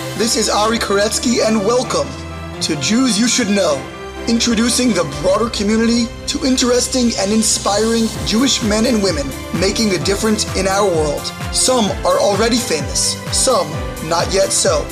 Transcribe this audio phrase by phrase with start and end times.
[0.00, 2.08] This is Ari Koretzky, and welcome
[2.62, 3.76] to Jews You Should Know,
[4.28, 9.26] introducing the broader community to interesting and inspiring Jewish men and women
[9.60, 11.20] making a difference in our world.
[11.52, 13.68] Some are already famous, some
[14.08, 14.86] not yet so,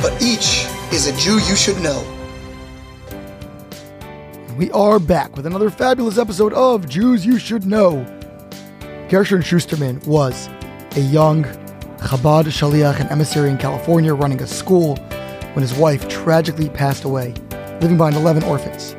[0.00, 2.02] but each is a Jew you should know.
[4.56, 8.06] We are back with another fabulous episode of Jews You Should Know.
[9.10, 10.48] Gershon Schusterman was
[10.96, 11.44] a young
[12.00, 14.96] Chabad Shaliach and emissary in California running a school
[15.52, 17.34] when his wife tragically passed away,
[17.80, 18.96] leaving behind 11 orphans.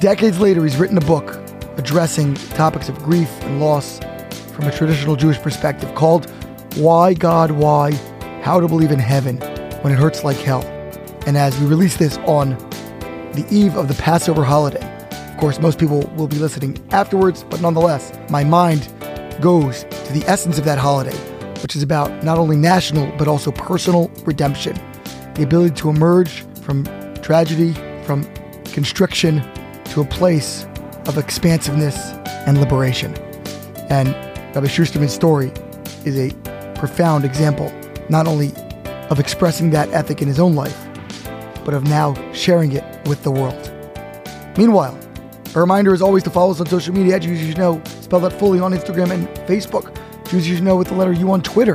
[0.00, 1.38] Decades later, he's written a book
[1.76, 4.00] addressing topics of grief and loss
[4.52, 6.30] from a traditional Jewish perspective called
[6.76, 7.92] Why God Why?
[8.42, 9.38] How to Believe in Heaven
[9.80, 10.62] When It Hurts Like Hell.
[11.26, 12.50] And as we release this on
[13.32, 14.86] the eve of the Passover holiday,
[15.30, 18.92] of course, most people will be listening afterwards, but nonetheless, my mind
[19.40, 21.16] goes to the essence of that holiday,
[21.62, 24.74] which is about not only national but also personal redemption,
[25.34, 26.84] the ability to emerge from
[27.22, 27.72] tragedy,
[28.04, 28.24] from
[28.64, 29.42] constriction
[29.84, 30.66] to a place
[31.06, 31.96] of expansiveness
[32.46, 33.14] and liberation.
[33.90, 34.08] And
[34.54, 35.52] Rabbi Schusterman's story
[36.04, 36.34] is a
[36.74, 37.72] profound example,
[38.08, 38.52] not only
[39.10, 40.86] of expressing that ethic in his own life,
[41.64, 43.72] but of now sharing it with the world.
[44.56, 44.98] Meanwhile,
[45.54, 48.20] a reminder is always to follow us on social media Jews You Should Know, spell
[48.20, 49.96] that fully on Instagram and Facebook.
[50.30, 51.74] Jews You Know with the letter U on Twitter.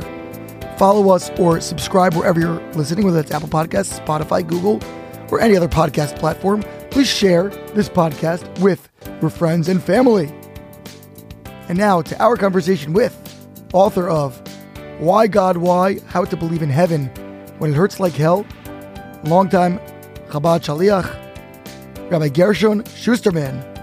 [0.78, 4.80] Follow us or subscribe wherever you're listening, whether it's Apple Podcasts, Spotify, Google,
[5.30, 6.62] or any other podcast platform.
[6.90, 8.88] Please share this podcast with
[9.20, 10.32] your friends and family.
[11.68, 13.14] And now to our conversation with
[13.74, 14.40] author of
[15.00, 15.98] Why God Why?
[16.06, 17.08] How to Believe in Heaven
[17.58, 18.46] When It Hurts Like Hell,
[19.24, 19.78] longtime
[20.28, 23.74] Chabad Shaliach, Rabbi Gershon Schusterman.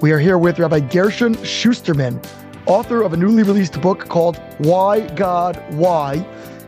[0.00, 2.20] We are here with Rabbi Gershon Schusterman,
[2.66, 6.24] author of a newly released book called Why God Why?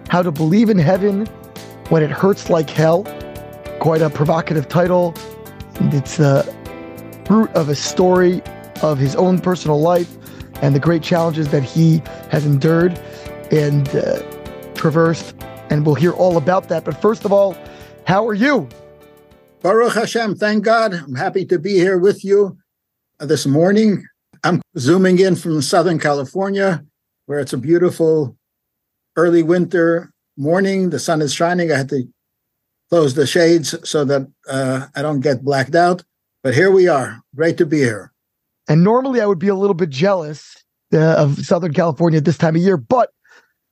[0.08, 1.26] How to Believe in Heaven
[1.88, 3.04] When It Hurts Like Hell.
[3.80, 5.14] Quite a provocative title.
[5.80, 6.54] It's the
[7.28, 8.42] root of a story
[8.82, 10.16] of his own personal life
[10.62, 12.98] and the great challenges that he has endured
[13.50, 14.20] and uh,
[14.74, 15.34] traversed.
[15.70, 16.84] And we'll hear all about that.
[16.84, 17.56] But first of all,
[18.06, 18.68] how are you?
[19.62, 20.94] Baruch Hashem, thank God.
[20.94, 22.56] I'm happy to be here with you
[23.18, 24.06] this morning.
[24.46, 26.84] I'm zooming in from Southern California,
[27.26, 28.36] where it's a beautiful
[29.16, 30.90] early winter morning.
[30.90, 31.72] The sun is shining.
[31.72, 32.04] I had to
[32.88, 36.04] close the shades so that uh, I don't get blacked out.
[36.44, 37.20] But here we are.
[37.34, 38.12] Great to be here.
[38.68, 40.62] And normally I would be a little bit jealous
[40.92, 43.10] uh, of Southern California at this time of year, but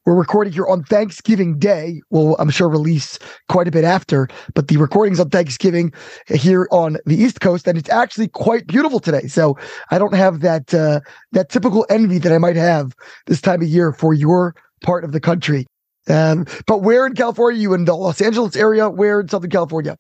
[0.05, 2.03] we're recording here on Thanksgiving Day.
[2.11, 5.93] Well, I'm sure release quite a bit after, but the recordings on Thanksgiving
[6.27, 9.27] here on the East Coast, and it's actually quite beautiful today.
[9.29, 9.57] So
[9.91, 11.01] I don't have that uh,
[11.33, 12.95] that typical envy that I might have
[13.27, 15.67] this time of year for your part of the country.
[16.09, 17.61] Um, but where in California?
[17.61, 18.91] You in the Los Angeles area?
[18.91, 19.97] Where in Southern California?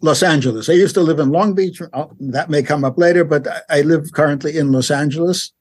[0.00, 0.68] Los Angeles.
[0.68, 1.80] I used to live in Long Beach.
[2.18, 5.52] That may come up later, but I live currently in Los Angeles.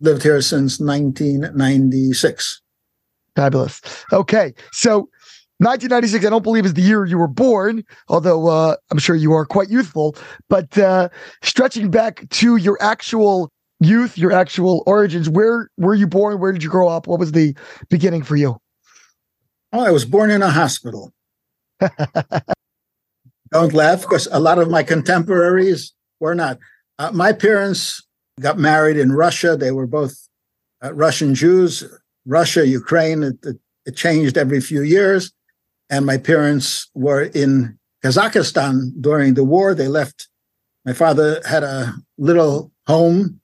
[0.00, 2.62] Lived here since 1996.
[3.36, 3.80] Fabulous.
[4.12, 4.52] Okay.
[4.72, 5.08] So
[5.58, 9.32] 1996, I don't believe is the year you were born, although uh, I'm sure you
[9.32, 10.16] are quite youthful.
[10.48, 11.10] But uh,
[11.42, 16.40] stretching back to your actual youth, your actual origins, where were you born?
[16.40, 17.06] Where did you grow up?
[17.06, 17.54] What was the
[17.88, 18.56] beginning for you?
[19.72, 21.12] Oh, I was born in a hospital.
[23.50, 26.58] don't laugh because a lot of my contemporaries were not.
[26.98, 28.02] Uh, my parents
[28.40, 29.56] got married in Russia.
[29.56, 30.14] They were both
[30.82, 31.84] uh, Russian Jews.
[32.30, 35.32] Russia, Ukraine, it, it, it, changed every few years.
[35.90, 39.74] And my parents were in Kazakhstan during the war.
[39.74, 40.28] They left.
[40.84, 43.40] My father had a little home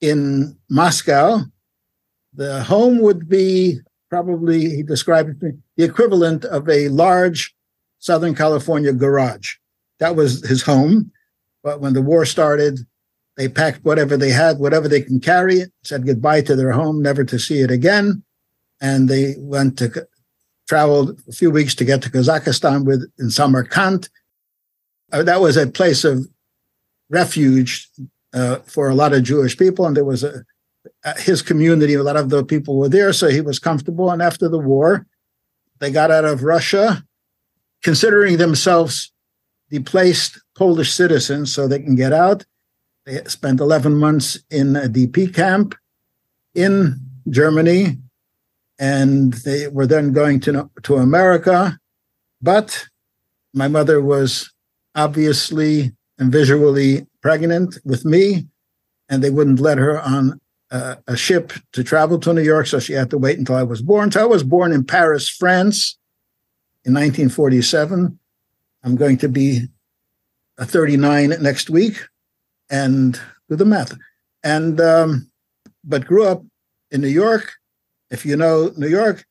[0.00, 1.40] in Moscow.
[2.32, 7.54] The home would be probably, he described it the equivalent of a large
[7.98, 9.56] Southern California garage.
[9.98, 11.12] That was his home.
[11.62, 12.80] But when the war started,
[13.36, 17.22] they packed whatever they had, whatever they can carry, said goodbye to their home, never
[17.24, 18.22] to see it again.
[18.80, 20.06] And they went to
[20.70, 24.08] traveled a few weeks to get to Kazakhstan with in Samarkand.
[25.12, 26.28] Uh, that was a place of
[27.08, 27.88] refuge
[28.32, 30.44] uh, for a lot of Jewish people, and there was a,
[31.04, 31.94] a his community.
[31.94, 34.10] A lot of the people were there, so he was comfortable.
[34.12, 35.06] And after the war,
[35.80, 37.02] they got out of Russia,
[37.82, 39.12] considering themselves
[39.70, 42.44] displaced Polish citizens, so they can get out.
[43.06, 45.74] They spent 11 months in a DP camp
[46.54, 47.98] in Germany,
[48.80, 51.78] and they were then going to, to America.
[52.42, 52.86] But
[53.52, 54.50] my mother was
[54.94, 58.46] obviously and visually pregnant with me,
[59.08, 60.40] and they wouldn't let her on
[60.70, 63.62] a, a ship to travel to New York, so she had to wait until I
[63.62, 64.10] was born.
[64.10, 65.98] So I was born in Paris, France,
[66.84, 68.18] in 1947.
[68.82, 69.68] I'm going to be
[70.56, 72.00] a 39 next week,
[72.70, 73.96] and do the math.
[74.42, 75.30] And um,
[75.84, 76.42] but grew up
[76.90, 77.52] in New York.
[78.10, 79.24] If you know New York,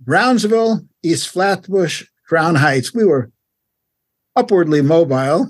[0.00, 2.94] Brownsville, East Flatbush, Crown Heights.
[2.94, 3.30] We were
[4.36, 5.48] upwardly mobile,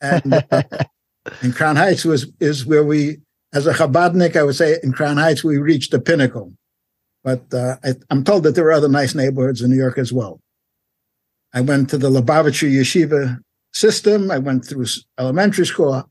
[0.00, 0.62] and uh,
[1.42, 3.18] and Crown Heights was is where we,
[3.52, 6.52] as a Chabadnik, I would say in Crown Heights we reached the pinnacle.
[7.22, 10.12] But uh, I, am told that there were other nice neighborhoods in New York as
[10.12, 10.40] well.
[11.52, 13.38] I went to the Lubavitcher Yeshiva
[13.72, 14.30] system.
[14.30, 14.86] I went through
[15.18, 16.10] elementary school,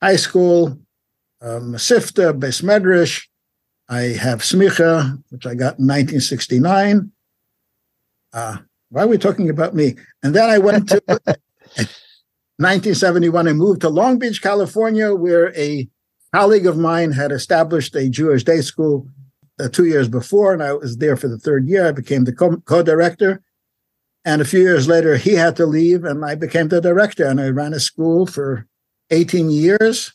[0.00, 0.78] high school,
[1.42, 3.26] um, Sifta, Beis Medrash.
[3.88, 7.10] I have Smicha, which I got in 1969.
[8.32, 8.56] Uh,
[8.90, 9.96] why are we talking about me?
[10.22, 11.02] And then I went to
[12.56, 13.48] 1971.
[13.48, 15.88] I moved to Long Beach, California, where a
[16.32, 19.08] colleague of mine had established a Jewish day school
[19.60, 21.86] uh, two years before, and I was there for the third year.
[21.86, 23.42] I became the co director.
[24.24, 27.26] And a few years later, he had to leave, and I became the director.
[27.26, 28.66] And I ran a school for
[29.10, 30.12] 18 years.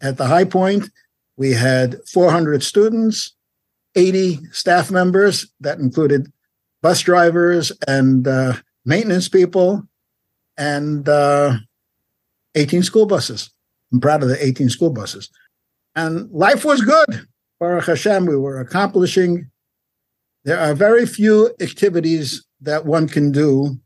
[0.00, 0.90] At the high point,
[1.36, 3.34] we had 400 students,
[3.94, 6.32] 80 staff members that included
[6.82, 8.54] bus drivers and uh,
[8.84, 9.82] maintenance people,
[10.56, 11.56] and uh,
[12.54, 13.50] 18 school buses.
[13.92, 15.30] I'm proud of the 18 school buses.
[15.96, 17.26] And life was good.
[17.60, 19.50] Baruch Hashem, we were accomplishing.
[20.44, 23.78] There are very few activities that one can do,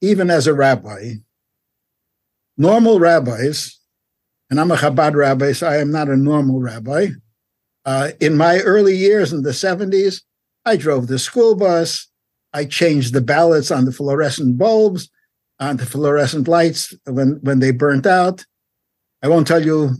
[0.00, 1.14] even as a rabbi.
[2.56, 3.79] Normal rabbis,
[4.50, 7.08] and I'm a Chabad rabbi, so I am not a normal rabbi.
[7.84, 10.22] Uh, in my early years in the 70s,
[10.64, 12.08] I drove the school bus.
[12.52, 15.08] I changed the ballasts on the fluorescent bulbs,
[15.60, 18.44] on the fluorescent lights when, when they burnt out.
[19.22, 19.94] I won't tell you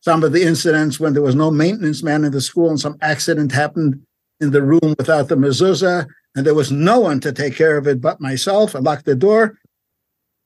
[0.00, 2.96] some of the incidents when there was no maintenance man in the school and some
[3.00, 4.02] accident happened
[4.40, 7.86] in the room without the mezuzah and there was no one to take care of
[7.86, 8.76] it but myself.
[8.76, 9.58] I locked the door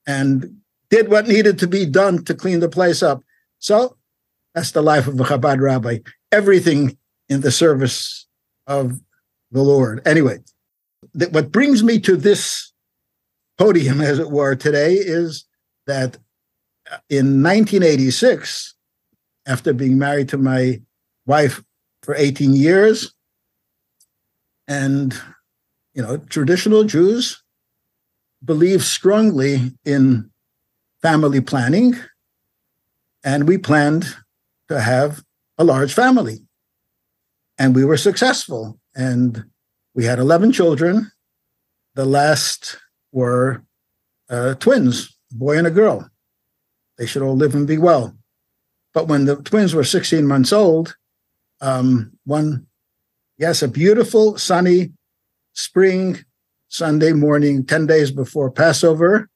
[0.06, 0.58] and
[0.90, 3.22] did what needed to be done to clean the place up.
[3.58, 3.96] So
[4.54, 5.98] that's the life of a Chabad rabbi.
[6.32, 6.96] Everything
[7.28, 8.26] in the service
[8.66, 9.00] of
[9.50, 10.06] the Lord.
[10.06, 10.38] Anyway,
[11.14, 12.72] that what brings me to this
[13.56, 15.44] podium, as it were, today is
[15.86, 16.16] that
[16.90, 18.74] uh, in 1986,
[19.46, 20.80] after being married to my
[21.26, 21.62] wife
[22.02, 23.12] for 18 years,
[24.66, 25.18] and
[25.94, 27.42] you know, traditional Jews
[28.44, 30.30] believe strongly in
[31.02, 31.96] family planning,
[33.24, 34.16] and we planned
[34.68, 35.22] to have
[35.56, 36.40] a large family.
[37.58, 38.78] And we were successful.
[38.94, 39.44] And
[39.94, 41.10] we had 11 children.
[41.94, 42.78] The last
[43.12, 43.64] were
[44.30, 46.08] uh, twins, a boy and a girl.
[46.96, 48.16] They should all live and be well.
[48.94, 50.96] But when the twins were 16 months old,
[51.60, 52.66] um, one,
[53.36, 54.92] yes, a beautiful sunny
[55.52, 56.24] spring
[56.68, 59.28] Sunday morning, 10 days before Passover,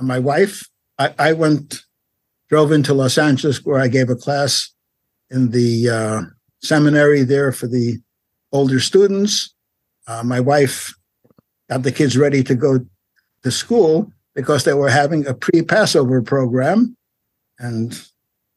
[0.00, 1.82] my wife, I, I went,
[2.48, 4.72] drove into Los Angeles where I gave a class
[5.30, 6.22] in the uh,
[6.62, 7.98] seminary there for the
[8.52, 9.54] older students.
[10.06, 10.94] Uh, my wife
[11.68, 12.78] got the kids ready to go
[13.42, 16.96] to school because they were having a pre Passover program.
[17.58, 18.00] And,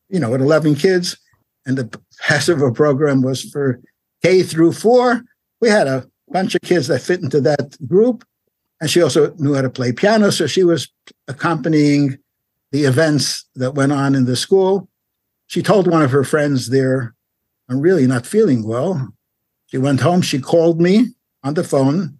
[0.09, 1.17] you know, at 11 kids,
[1.65, 3.79] and the Passover program was for
[4.23, 5.21] K through four.
[5.61, 8.23] We had a bunch of kids that fit into that group.
[8.81, 10.31] And she also knew how to play piano.
[10.31, 10.89] So she was
[11.27, 12.17] accompanying
[12.71, 14.89] the events that went on in the school.
[15.47, 17.15] She told one of her friends there,
[17.69, 19.13] I'm really not feeling well.
[19.67, 20.21] She went home.
[20.21, 21.07] She called me
[21.43, 22.19] on the phone.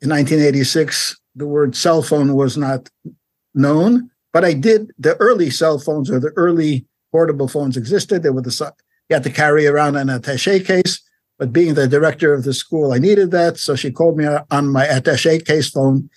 [0.00, 2.88] In 1986, the word cell phone was not
[3.54, 4.92] known, but I did.
[4.98, 8.22] The early cell phones or the early portable phones existed.
[8.22, 8.74] They were the
[9.08, 11.00] you had to carry around an attaché case.
[11.38, 13.58] But being the director of the school, I needed that.
[13.58, 16.10] So she called me on my attaché case phone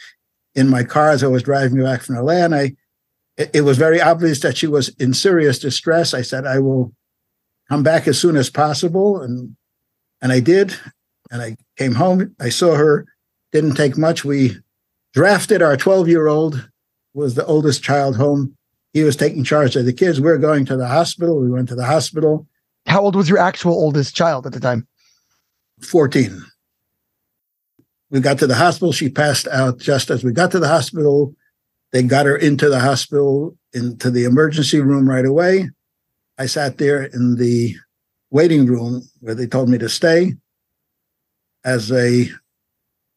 [0.56, 2.34] in my car as I was driving back from LA.
[2.34, 2.76] And I,
[3.38, 6.14] it, was very obvious that she was in serious distress.
[6.14, 6.94] I said, I will
[7.70, 9.22] come back as soon as possible.
[9.22, 9.56] And,
[10.22, 10.76] and I did.
[11.32, 12.36] And I came home.
[12.40, 13.06] I saw her.
[13.52, 14.26] Didn't take much.
[14.26, 14.58] We
[15.14, 16.70] drafted our 12 year old,
[17.14, 18.56] was the oldest child home.
[18.94, 20.20] He was taking charge of the kids.
[20.20, 21.40] We we're going to the hospital.
[21.40, 22.48] We went to the hospital.
[22.88, 24.88] How old was your actual oldest child at the time?
[25.82, 26.42] 14.
[28.10, 28.92] We got to the hospital.
[28.92, 31.34] She passed out just as we got to the hospital.
[31.92, 35.70] They got her into the hospital, into the emergency room right away.
[36.38, 37.76] I sat there in the
[38.30, 40.34] waiting room where they told me to stay.
[41.64, 42.30] As a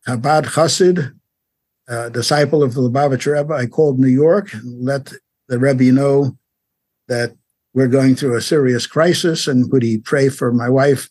[0.07, 1.15] Chabad Chassid,
[2.13, 5.13] disciple of the Lubavitcher Rebbe, I called New York and let
[5.49, 6.37] the Rebbe know
[7.09, 7.35] that
[7.75, 11.09] we're going through a serious crisis and would he pray for my wife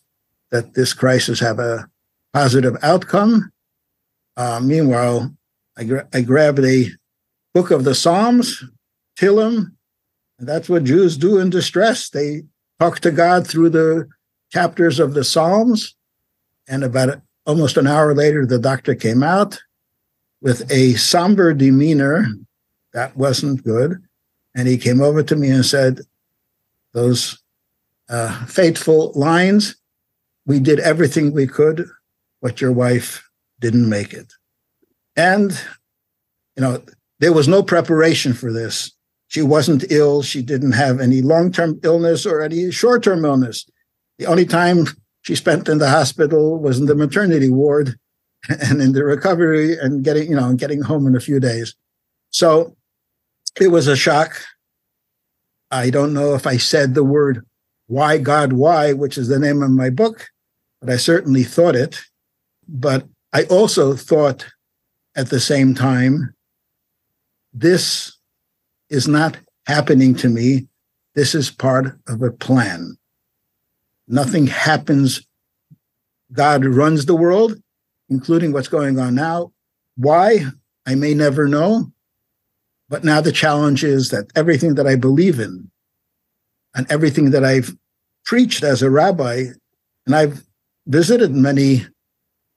[0.50, 1.88] that this crisis have a
[2.32, 3.50] positive outcome.
[4.36, 5.34] Uh, meanwhile,
[5.76, 6.86] I, gra- I grabbed a
[7.54, 8.62] book of the Psalms,
[9.16, 9.74] Tehillim,
[10.38, 12.10] and that's what Jews do in distress.
[12.10, 12.42] They
[12.80, 14.08] talk to God through the
[14.50, 15.94] chapters of the Psalms.
[16.68, 19.60] And about almost an hour later, the doctor came out
[20.40, 22.26] with a somber demeanor.
[22.92, 24.02] That wasn't good.
[24.54, 26.00] And he came over to me and said,
[26.92, 27.38] Those
[28.08, 29.76] uh, fateful lines,
[30.46, 31.86] we did everything we could,
[32.42, 33.28] but your wife
[33.60, 34.32] didn't make it.
[35.16, 35.52] And,
[36.56, 36.82] you know,
[37.20, 38.92] there was no preparation for this.
[39.28, 40.22] She wasn't ill.
[40.22, 43.66] She didn't have any long term illness or any short term illness.
[44.18, 44.86] The only time
[45.22, 47.96] she spent in the hospital was in the maternity ward
[48.48, 51.74] and in the recovery and getting, you know, getting home in a few days.
[52.30, 52.76] So
[53.60, 54.40] it was a shock.
[55.70, 57.44] I don't know if I said the word
[57.86, 60.28] why God why, which is the name of my book,
[60.80, 62.00] but I certainly thought it.
[62.68, 64.46] But I also thought
[65.16, 66.34] at the same time,
[67.54, 68.18] this
[68.90, 70.66] is not happening to me.
[71.14, 72.98] This is part of a plan.
[74.08, 75.24] Nothing happens.
[76.32, 77.54] God runs the world,
[78.08, 79.52] including what's going on now.
[79.96, 80.46] Why?
[80.84, 81.92] I may never know.
[82.88, 85.70] But now the challenge is that everything that I believe in
[86.74, 87.74] and everything that I've
[88.24, 89.46] preached as a rabbi,
[90.06, 90.44] and I've
[90.86, 91.86] visited many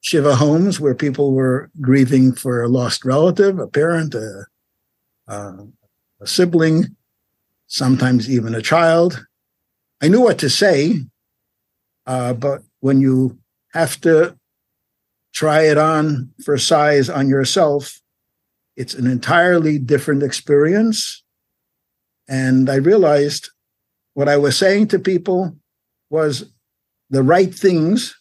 [0.01, 4.45] Shiva homes where people were grieving for a lost relative, a parent, a,
[5.27, 5.53] a,
[6.21, 6.95] a sibling,
[7.67, 9.25] sometimes even a child.
[10.01, 10.99] I knew what to say,
[12.05, 13.37] uh, but when you
[13.73, 14.37] have to
[15.33, 17.99] try it on for size on yourself,
[18.75, 21.23] it's an entirely different experience.
[22.27, 23.49] And I realized
[24.13, 25.55] what I was saying to people
[26.09, 26.51] was
[27.09, 28.15] the right things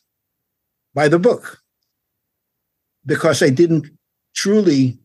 [0.95, 1.59] by the book
[3.05, 3.87] because I didn't
[4.35, 4.99] truly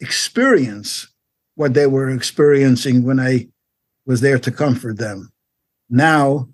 [0.00, 1.08] experience
[1.54, 3.48] what they were experiencing when I
[4.04, 5.30] was there to comfort them.
[5.88, 6.48] Now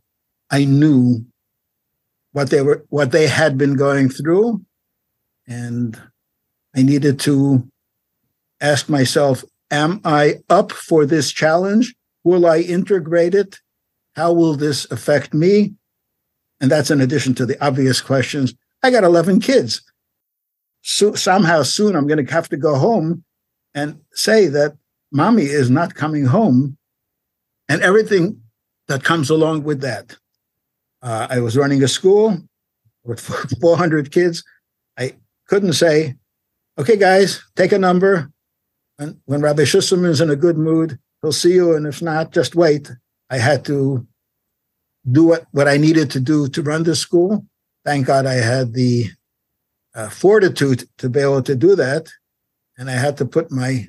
[0.51, 1.25] I knew
[2.33, 4.65] what they were what they had been going through
[5.47, 6.01] and
[6.75, 7.69] I needed to
[8.61, 11.95] ask myself am I up for this challenge?
[12.25, 13.59] Will I integrate it?
[14.15, 15.75] How will this affect me?
[16.61, 19.83] And that's in addition to the obvious questions I got 11 kids.
[20.83, 23.25] So somehow soon I'm going to have to go home
[23.75, 24.77] and say that
[25.11, 26.77] mommy is not coming home
[27.69, 28.41] and everything
[28.89, 30.17] that comes along with that.
[31.03, 32.39] Uh, I was running a school
[33.05, 33.21] with
[33.61, 34.45] 400 kids.
[34.99, 35.17] I
[35.49, 36.17] couldn't say,
[36.79, 38.31] okay, guys, take a number.
[38.99, 41.75] And when Rabbi Schusterman is in a good mood, he'll see you.
[41.75, 42.91] And if not, just wait.
[43.31, 44.07] I had to
[45.11, 47.45] do what, what I needed to do to run the school
[47.85, 49.11] thank God I had the
[49.95, 52.09] uh, fortitude to be able to do that.
[52.79, 53.89] And I had to put my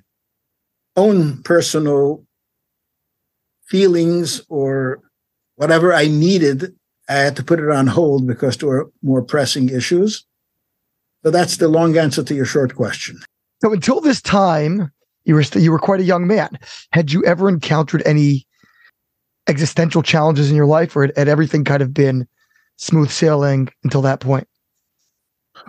[0.95, 2.25] own personal
[3.67, 5.01] feelings or
[5.55, 6.75] whatever I needed,
[7.09, 10.25] I had to put it on hold because there were more pressing issues.
[11.23, 13.19] So that's the long answer to your short question.
[13.61, 14.91] So until this time,
[15.25, 16.59] you were st- you were quite a young man.
[16.91, 18.45] Had you ever encountered any
[19.47, 22.27] existential challenges in your life, or had, had everything kind of been
[22.75, 24.47] smooth sailing until that point?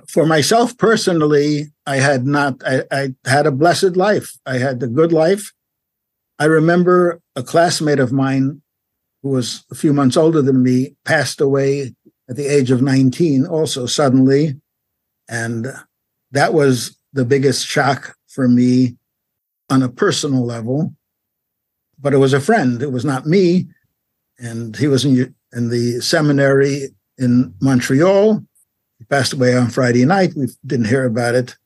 [0.09, 4.39] For myself personally, I had not, I, I had a blessed life.
[4.47, 5.53] I had a good life.
[6.39, 8.63] I remember a classmate of mine
[9.23, 11.95] who was a few months older than me passed away
[12.29, 14.61] at the age of 19, also suddenly.
[15.29, 15.69] And
[16.33, 18.97] that was the biggest shock for me
[19.71, 20.95] on a personal level.
[21.99, 23.69] But it was a friend, it was not me.
[24.39, 28.45] And he was in, in the seminary in Montreal.
[29.05, 30.33] He passed away on Friday night.
[30.35, 31.57] We didn't hear about it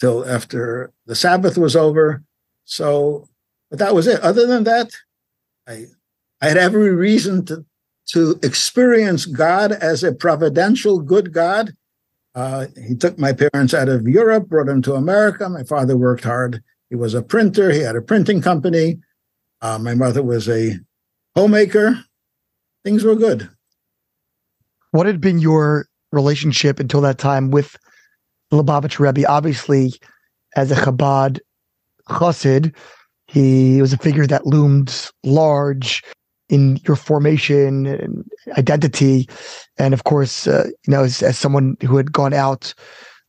[0.00, 2.22] till after the Sabbath was over.
[2.64, 3.28] So,
[3.68, 4.20] but that was it.
[4.20, 4.90] Other than that,
[5.68, 5.86] I
[6.40, 7.66] I had every reason to
[8.12, 11.74] to experience God as a providential good God.
[12.34, 15.50] Uh, he took my parents out of Europe, brought them to America.
[15.50, 16.62] My father worked hard.
[16.88, 17.70] He was a printer.
[17.70, 18.98] He had a printing company.
[19.60, 20.78] Uh, my mother was a
[21.36, 22.02] homemaker.
[22.82, 23.50] Things were good.
[24.90, 27.76] What had been your relationship until that time with
[28.52, 29.28] Lubavitch Rebbe?
[29.28, 29.92] Obviously,
[30.56, 31.40] as a Chabad
[32.08, 32.74] chassid,
[33.26, 36.02] he was a figure that loomed large
[36.48, 38.24] in your formation and
[38.58, 39.28] identity.
[39.78, 42.74] And of course, uh, you know, as, as, someone who had gone out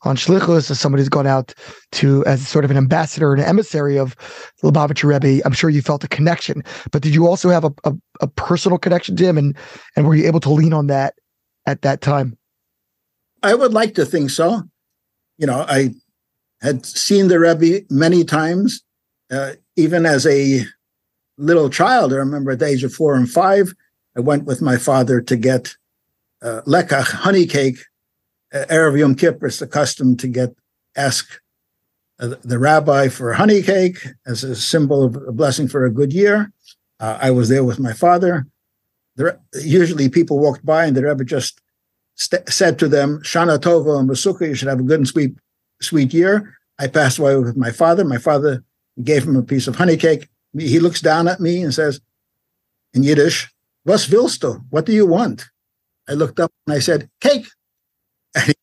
[0.02, 1.54] on Shlichus, as somebody who's gone out
[1.94, 4.18] to as sort of an ambassador and an emissary of
[4.62, 6.64] Lubavitcher Rebbe, I'm sure you felt a connection.
[6.92, 9.56] But did you also have a, a, a personal connection to him, and
[9.96, 11.14] and were you able to lean on that
[11.66, 12.38] at that time?
[13.44, 14.64] I would like to think so.
[15.38, 15.94] You know, I
[16.62, 18.82] had seen the Rebbe many times,
[19.30, 20.66] uh, even as a
[21.38, 22.14] little child.
[22.14, 23.74] I remember at the age of four and five,
[24.16, 25.76] I went with my father to get
[26.42, 27.80] uh, lekach, honey cake.
[28.54, 30.56] Uh, Erev Yom Kippur is the custom to get
[30.96, 31.42] ask
[32.20, 36.14] uh, the rabbi for honey cake as a symbol of a blessing for a good
[36.14, 36.52] year.
[37.00, 38.46] Uh, I was there with my father.
[39.62, 41.60] Usually people walked by and the Rebbe just
[42.16, 45.36] st- said to them, Shana Tova and Basukah, you should have a good and sweet,
[45.82, 46.58] sweet year.
[46.80, 48.04] I passed away with my father.
[48.04, 48.64] My father
[49.04, 50.28] gave him a piece of honey cake.
[50.58, 52.00] He looks down at me and says,
[52.94, 53.50] in Yiddish,
[53.86, 54.62] Was willst du?
[54.70, 55.46] What do you want?
[56.08, 57.48] I looked up and I said, Cake.
[58.46, 58.54] He,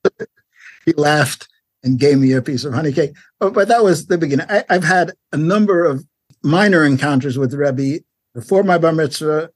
[0.85, 1.47] he laughed
[1.83, 3.13] and gave me a piece of honey cake.
[3.39, 4.47] But, but that was the beginning.
[4.49, 6.05] I, have had a number of
[6.43, 8.03] minor encounters with Rebbe
[8.35, 9.51] before my bar mitzvah.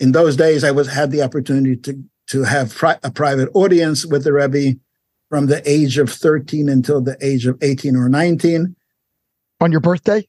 [0.00, 4.06] In those days, I was had the opportunity to to have pri- a private audience
[4.06, 4.78] with the Rebbe
[5.28, 8.74] from the age of 13 until the age of 18 or 19.
[9.60, 10.26] On your birthday?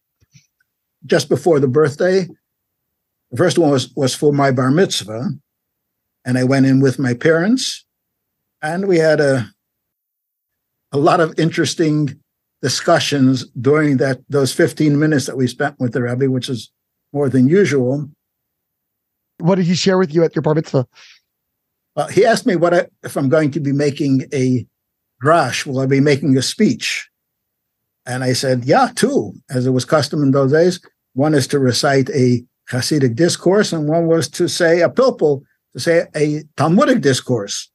[1.06, 2.27] Just before the birthday.
[3.32, 5.29] The first one was, was for my bar mitzvah.
[6.25, 7.86] And I went in with my parents.
[8.62, 9.50] And we had a
[10.91, 12.20] a lot of interesting
[12.62, 16.72] discussions during that those 15 minutes that we spent with the Rebbe, which is
[17.13, 18.10] more than usual.
[19.38, 20.88] What did he share with you at your bar mitzvah?
[21.96, 24.65] Uh, he asked me what I, if I'm going to be making a
[25.24, 27.10] drash, will I be making a speech?
[28.05, 30.79] And I said, yeah, two, as it was custom in those days.
[31.13, 35.43] One is to recite a Hasidic discourse, and one was to say a pilpul,
[35.74, 37.69] to say a Talmudic discourse.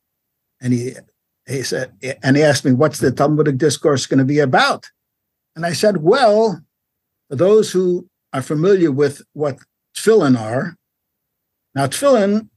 [0.61, 0.95] And he
[1.47, 1.93] he said,
[2.23, 4.89] and he asked me, what's the Talmudic discourse going to be about?
[5.55, 6.63] And I said, well,
[7.29, 9.59] for those who are familiar with what
[9.95, 10.77] tefillin are,
[11.75, 12.49] now tefillin,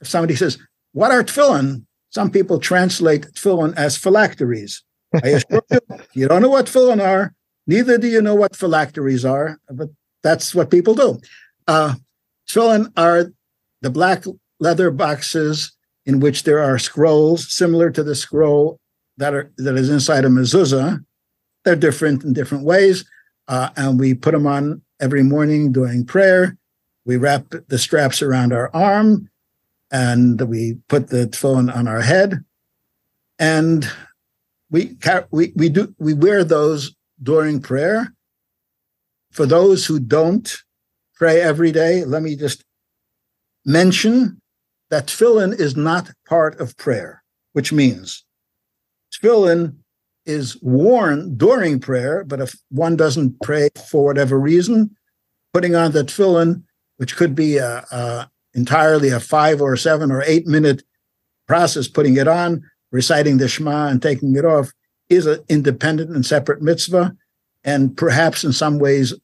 [0.00, 0.58] if somebody says,
[0.98, 1.84] what are tefillin?
[2.10, 4.82] Some people translate tefillin as phylacteries.
[5.22, 5.80] I assure you,
[6.12, 7.32] you don't know what tefillin are,
[7.68, 9.90] neither do you know what phylacteries are, but
[10.24, 11.20] that's what people do.
[11.68, 11.94] Uh,
[12.50, 13.32] tefillin are
[13.80, 14.24] the black
[14.58, 15.70] leather boxes
[16.04, 18.80] in which there are scrolls similar to the scroll
[19.18, 21.04] that are that is inside a mezuzah.
[21.64, 23.04] They're different in different ways,
[23.46, 26.56] uh, and we put them on every morning during prayer.
[27.04, 29.30] We wrap the straps around our arm,
[29.90, 32.44] and we put the phone on our head,
[33.38, 33.90] and
[34.70, 34.96] we
[35.30, 38.14] we we do we wear those during prayer.
[39.32, 40.56] For those who don't
[41.14, 42.64] pray every day, let me just
[43.64, 44.40] mention
[44.90, 47.22] that tefillin is not part of prayer,
[47.52, 48.24] which means
[49.12, 49.76] tefillin
[50.24, 54.94] is worn during prayer, but if one doesn't pray for whatever reason,
[55.52, 56.62] putting on the tefillin,
[56.98, 60.82] which could be a, a entirely a five or seven or eight minute
[61.46, 64.72] process, putting it on, reciting the Shema, and taking it off,
[65.08, 67.16] is an independent and separate mitzvah,
[67.62, 69.14] and perhaps in some ways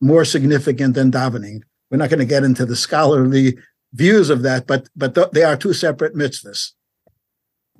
[0.00, 1.60] more significant than davening.
[1.90, 3.58] We're not going to get into the scholarly
[3.92, 6.72] views of that, but but th- they are two separate mitzvahs,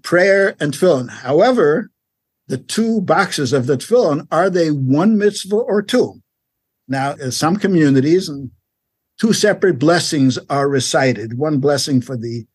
[0.03, 1.09] prayer and tefillin.
[1.09, 1.91] However,
[2.47, 6.21] the two boxes of the tefillin are they one mitzvah or two?
[6.89, 8.51] Now, in some communities, and
[9.21, 12.47] two separate blessings are recited: one blessing for the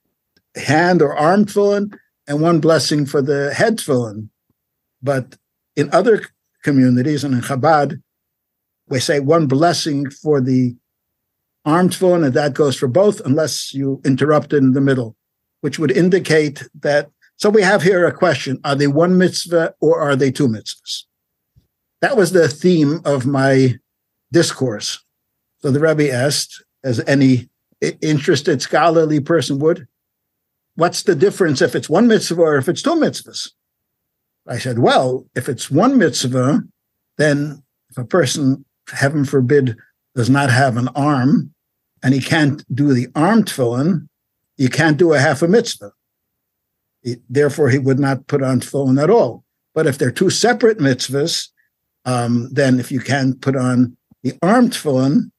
[0.56, 1.98] hand or arm tefillin,
[2.28, 4.30] and one blessing for the head tefillin.
[5.02, 5.38] But
[5.76, 6.26] in other
[6.64, 8.02] communities and in Chabad,
[8.90, 10.76] we say one blessing for the
[11.66, 15.16] arm phone, and that goes for both unless you interrupt in the middle,
[15.62, 17.10] which would indicate that.
[17.38, 21.04] So we have here a question Are they one mitzvah or are they two mitzvahs?
[22.02, 23.76] That was the theme of my
[24.32, 25.05] discourse.
[25.66, 27.50] So the Rebbe asked, as any
[27.82, 29.88] interested scholarly person would,
[30.76, 33.50] what's the difference if it's one mitzvah or if it's two mitzvahs?
[34.48, 36.62] I said, well, if it's one mitzvah,
[37.18, 39.76] then if a person, heaven forbid,
[40.14, 41.52] does not have an arm,
[42.04, 44.08] and he can't do the arm tefillin,
[44.58, 45.94] you can't do a half a mitzvah.
[47.02, 49.44] He, therefore, he would not put on tefillin at all.
[49.74, 51.50] But if they're two separate mitzvahs,
[52.06, 55.32] um, then if you can't put on the arm tefillin,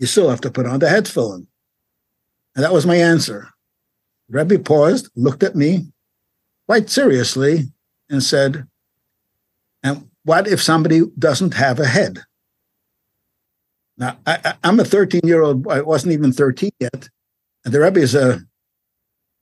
[0.00, 1.46] you still have to put on the head tefillin.
[2.56, 3.50] And that was my answer.
[4.28, 5.92] Rebbe paused, looked at me
[6.66, 7.70] quite seriously,
[8.08, 8.66] and said,
[9.82, 12.20] And what if somebody doesn't have a head?
[13.98, 17.10] Now, I, am a 13 year old, I wasn't even 13 yet.
[17.64, 18.40] And the Rebbe is a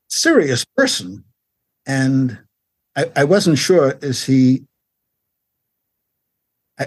[0.09, 1.25] serious person.
[1.87, 2.37] And
[2.97, 4.65] I, I wasn't sure, is he,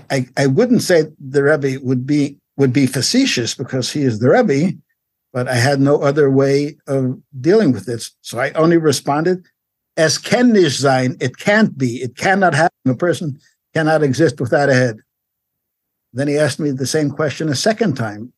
[0.10, 4.30] I, I wouldn't say the Rebbe would be would be facetious because he is the
[4.30, 4.78] Rebbe,
[5.34, 8.12] but I had no other way of dealing with this.
[8.22, 9.44] So I only responded,
[9.98, 12.78] as ken nicht sein, it can't be, it cannot happen.
[12.86, 13.40] A person
[13.74, 14.98] cannot exist without a head.
[16.14, 18.32] Then he asked me the same question a second time.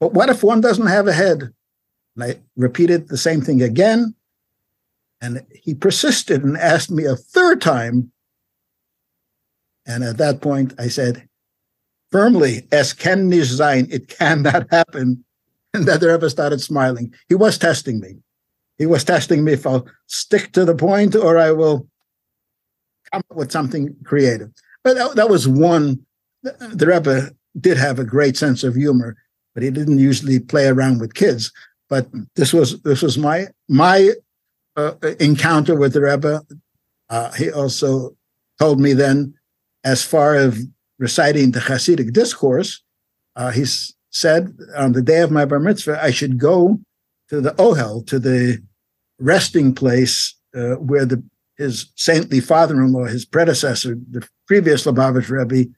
[0.00, 1.52] But what if one doesn't have a head?
[2.16, 4.14] And I repeated the same thing again.
[5.20, 8.10] And he persisted and asked me a third time.
[9.84, 11.28] And at that point, I said,
[12.14, 15.24] firmly, es kann nicht sein, it cannot happen.
[15.72, 17.12] And that Rebbe started smiling.
[17.28, 18.18] He was testing me.
[18.78, 21.88] He was testing me if I'll stick to the point or I will
[23.10, 24.50] come up with something creative.
[24.84, 26.06] But that, that was one.
[26.42, 29.16] The Rebbe did have a great sense of humor,
[29.52, 31.50] but he didn't usually play around with kids.
[31.88, 34.12] But this was this was my my
[34.76, 36.42] uh, encounter with the Rebbe.
[37.10, 38.14] Uh, he also
[38.60, 39.34] told me then,
[39.82, 40.64] as far as
[41.06, 42.70] reciting the Hasidic discourse,
[43.36, 43.64] uh, he
[44.22, 44.42] said
[44.76, 46.80] on the day of my bar mitzvah, I should go
[47.30, 48.62] to the Ohel, to the
[49.18, 51.22] resting place uh, where the
[51.56, 55.70] his saintly father-in-law, his predecessor, the previous Lubavitch Rebbe,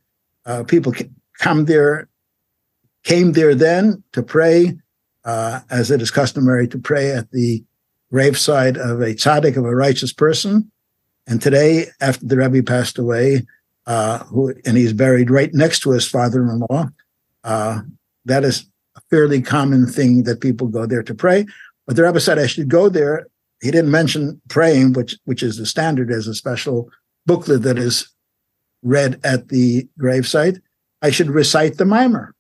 [0.46, 0.94] uh, people
[1.38, 2.08] come there,
[3.02, 4.78] came there then to pray,
[5.24, 7.62] uh, as it is customary to pray at the
[8.10, 10.70] graveside of a tzaddik, of a righteous person.
[11.26, 13.44] And today, after the Rebbe passed away,
[13.86, 16.88] uh, who and he's buried right next to his father-in-law,
[17.44, 17.80] uh,
[18.24, 21.46] that is a fairly common thing that people go there to pray.
[21.86, 23.26] But the Rebbe said I should go there.
[23.62, 26.90] He didn't mention praying, which which is the standard as a special
[27.26, 28.08] booklet that is
[28.82, 30.60] read at the gravesite.
[31.02, 32.30] I should recite the maamar.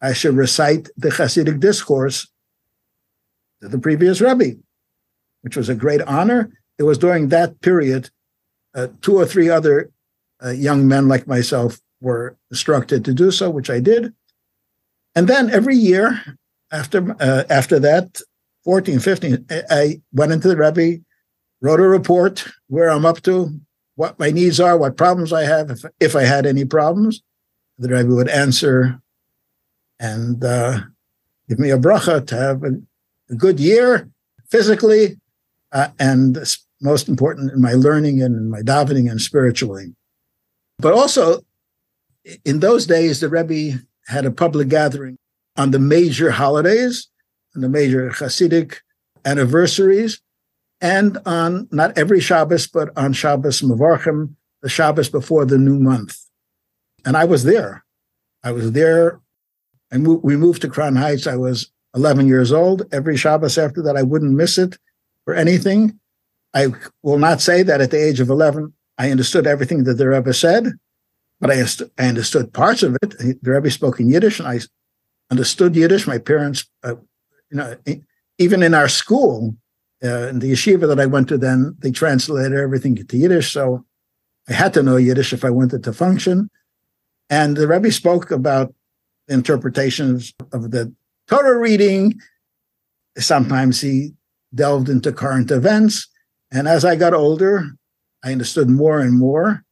[0.00, 2.28] I should recite the Hasidic discourse
[3.60, 4.56] to the previous Rebbe
[5.42, 6.50] which was a great honor.
[6.78, 8.10] It was during that period,
[8.74, 9.90] uh, two or three other
[10.44, 14.14] uh, young men like myself were instructed to do so, which I did.
[15.14, 16.22] And then every year
[16.70, 18.20] after uh, after that,
[18.64, 21.02] 14, 15, I went into the Rebbe,
[21.60, 23.58] wrote a report where I'm up to,
[23.94, 27.22] what my needs are, what problems I have, if, if I had any problems.
[27.78, 29.00] The Rebbe would answer
[29.98, 30.80] and uh,
[31.48, 32.80] give me a bracha to have a,
[33.30, 34.08] a good year
[34.50, 35.18] physically
[35.72, 36.38] uh, and
[36.80, 39.94] most important in my learning and in my davening and spiritually.
[40.78, 41.40] But also,
[42.44, 45.18] in those days, the Rebbe had a public gathering
[45.56, 47.08] on the major holidays,
[47.54, 48.76] on the major Hasidic
[49.24, 50.20] anniversaries,
[50.80, 56.18] and on not every Shabbos, but on Shabbos Mevarchim, the Shabbos before the new month.
[57.04, 57.84] And I was there.
[58.44, 59.20] I was there.
[59.90, 61.26] And we moved to Crown Heights.
[61.26, 62.86] I was 11 years old.
[62.92, 64.78] Every Shabbos after that, I wouldn't miss it
[65.24, 65.98] for anything.
[66.54, 66.68] I
[67.02, 70.34] will not say that at the age of 11, I understood everything that the Rebbe
[70.34, 70.72] said,
[71.40, 71.64] but I,
[71.98, 73.10] I understood parts of it.
[73.42, 74.60] The Rebbe spoke in Yiddish, and I
[75.30, 76.06] understood Yiddish.
[76.06, 76.96] My parents, uh,
[77.50, 77.76] you know,
[78.38, 79.56] even in our school,
[80.02, 83.52] uh, in the yeshiva that I went to then, they translated everything to Yiddish.
[83.52, 83.84] So
[84.48, 86.50] I had to know Yiddish if I wanted to function.
[87.30, 88.74] And the Rebbe spoke about
[89.28, 90.92] interpretations of the
[91.28, 92.18] Torah reading.
[93.18, 94.14] Sometimes he
[94.54, 96.08] delved into current events.
[96.50, 97.66] And as I got older,
[98.24, 99.64] I understood more and more.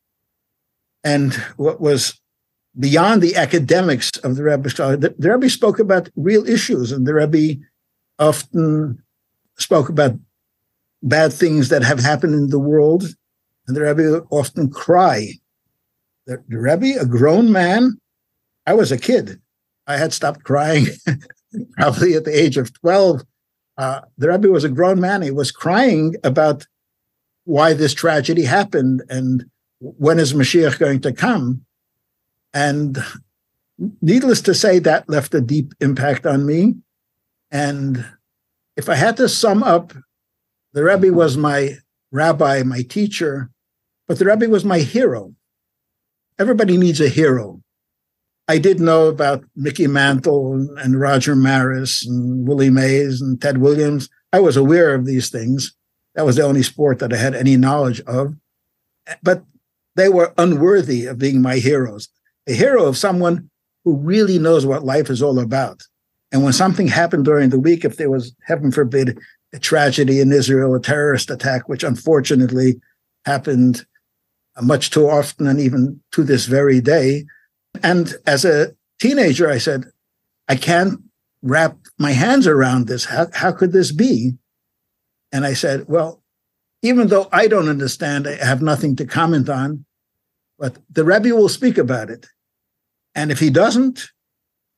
[1.05, 2.21] And what was
[2.79, 7.61] beyond the academics of the Rebbe, the, Rebbe spoke about real issues, and the Rebbe
[8.19, 9.03] often
[9.59, 10.15] spoke about
[11.03, 13.05] bad things that have happened in the world,
[13.67, 15.29] and the Rebbe often cry.
[16.27, 18.01] The, the Rebbe, a grown man,
[18.67, 19.41] I was a kid.
[19.87, 20.87] I had stopped crying
[21.77, 23.23] probably at the age of 12
[23.79, 25.23] uh, the Rebbe was a grown man.
[25.23, 26.67] He was crying about
[27.47, 29.45] why this tragedy happened and
[29.79, 31.65] when is Mashiach going to come.
[32.53, 32.99] And
[34.03, 36.75] needless to say, that left a deep impact on me.
[37.51, 38.05] And
[38.77, 39.93] if I had to sum up,
[40.73, 41.77] the Rebbe was my
[42.11, 43.51] rabbi, my teacher,
[44.09, 45.35] but the Rebbe was my hero.
[46.39, 47.63] Everybody needs a hero.
[48.49, 54.09] I did know about Mickey Mantle and, Roger Maris and Willie Mays and Ted Williams.
[54.33, 55.75] I was aware of these things.
[56.17, 58.35] That was the only sport that I had any knowledge of.
[59.23, 59.45] But
[59.95, 62.09] they were unworthy of being my heroes.
[62.49, 63.51] A hero of someone
[63.85, 65.83] who really knows what life is all about.
[66.33, 69.19] And when something happened during the week, if there was, heaven forbid,
[69.53, 72.81] a tragedy in Israel, a terrorist attack, which unfortunately
[73.25, 73.87] happened
[74.57, 77.25] uh, much too often and even to this very day,
[77.83, 79.85] and as a teenager, I said,
[80.49, 81.01] I can't
[81.43, 83.05] wrap my hands around this.
[83.05, 84.33] How, how could this be?
[85.33, 86.23] And I said, well,
[86.83, 89.85] even though I don't understand, I have nothing to comment on,
[90.59, 92.27] but the Rebbe will speak about it.
[93.15, 94.09] And if he doesn't,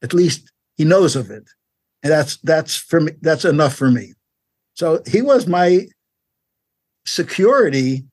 [0.03, 1.49] at least he knows of it.
[2.03, 4.15] And that's that's for me, that's enough for me.
[4.75, 5.89] So he was my
[7.05, 8.05] security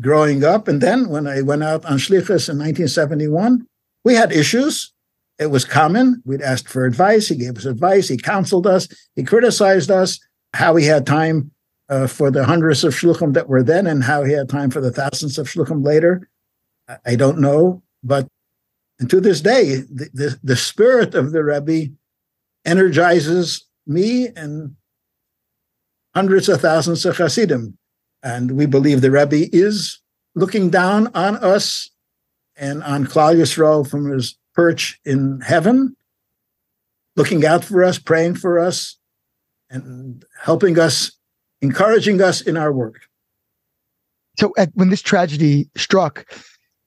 [0.00, 0.66] growing up.
[0.66, 3.66] And then when I went out on Shlichus in 1971,
[4.04, 4.92] we had issues.
[5.38, 6.22] It was common.
[6.24, 7.28] We'd asked for advice.
[7.28, 8.08] He gave us advice.
[8.08, 8.88] He counseled us.
[9.14, 10.18] He criticized us.
[10.54, 11.52] How he had time
[11.92, 14.80] uh, for the hundreds of shluchim that were then and how he had time for
[14.80, 16.26] the thousands of shluchim later.
[17.04, 17.82] I don't know.
[18.02, 18.26] But
[18.98, 21.92] and to this day, the, the, the spirit of the Rebbe
[22.64, 24.74] energizes me and
[26.14, 27.76] hundreds of thousands of Hasidim.
[28.22, 30.00] And we believe the Rebbe is
[30.34, 31.90] looking down on us
[32.56, 35.96] and on Klal Yisrael from his perch in heaven,
[37.16, 38.96] looking out for us, praying for us,
[39.68, 41.12] and helping us,
[41.62, 43.00] encouraging us in our work.
[44.38, 46.26] So, at, when this tragedy struck,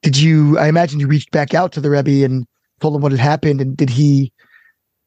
[0.02, 0.58] did you?
[0.58, 2.46] I imagine you reached back out to the Rebbe and
[2.80, 4.32] told him what had happened, and did he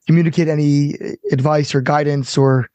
[0.08, 2.70] communicate any uh, advice or guidance or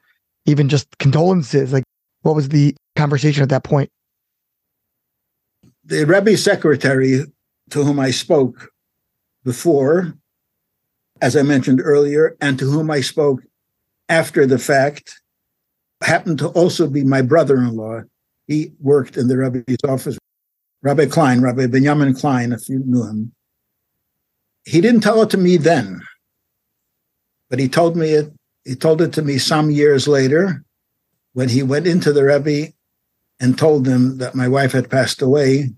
[0.47, 1.73] even just condolences?
[1.73, 1.85] Like,
[2.23, 3.91] what was the conversation at that point?
[5.85, 7.25] The Rebbe secretary
[7.71, 8.71] to whom I spoke
[9.45, 10.15] before,
[11.21, 13.43] as I mentioned earlier, and to whom I spoke
[14.09, 15.21] after the fact,
[16.05, 18.03] happened to also be my brother in law.
[18.47, 20.19] He worked in the Rebbe's office,
[20.83, 23.33] Rabbi Klein, Rabbi Benjamin Klein, if you knew him.
[24.65, 26.01] He didn't tell it to me then,
[27.51, 28.33] but he told me it.
[28.65, 30.65] He told it to me some years later
[31.35, 32.73] when he went into the Rebbe
[33.41, 35.71] and told them that my wife had passed away.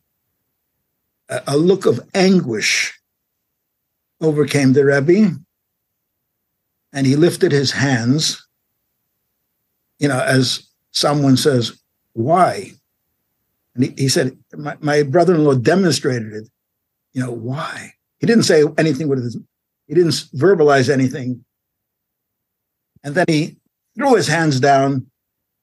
[1.29, 2.97] A, a look of anguish
[4.21, 5.37] overcame the Rebbe,
[6.93, 8.46] and he lifted his hands.
[9.99, 11.79] You know, as someone says,
[12.13, 12.73] "Why?"
[13.75, 16.49] And he, he said, my, my brother-in-law demonstrated it.
[17.13, 17.93] You know, why?
[18.21, 19.39] He didn't say anything with his,
[19.87, 21.45] he didn't verbalize anything.
[23.05, 23.57] And then he
[23.95, 25.07] threw his hands down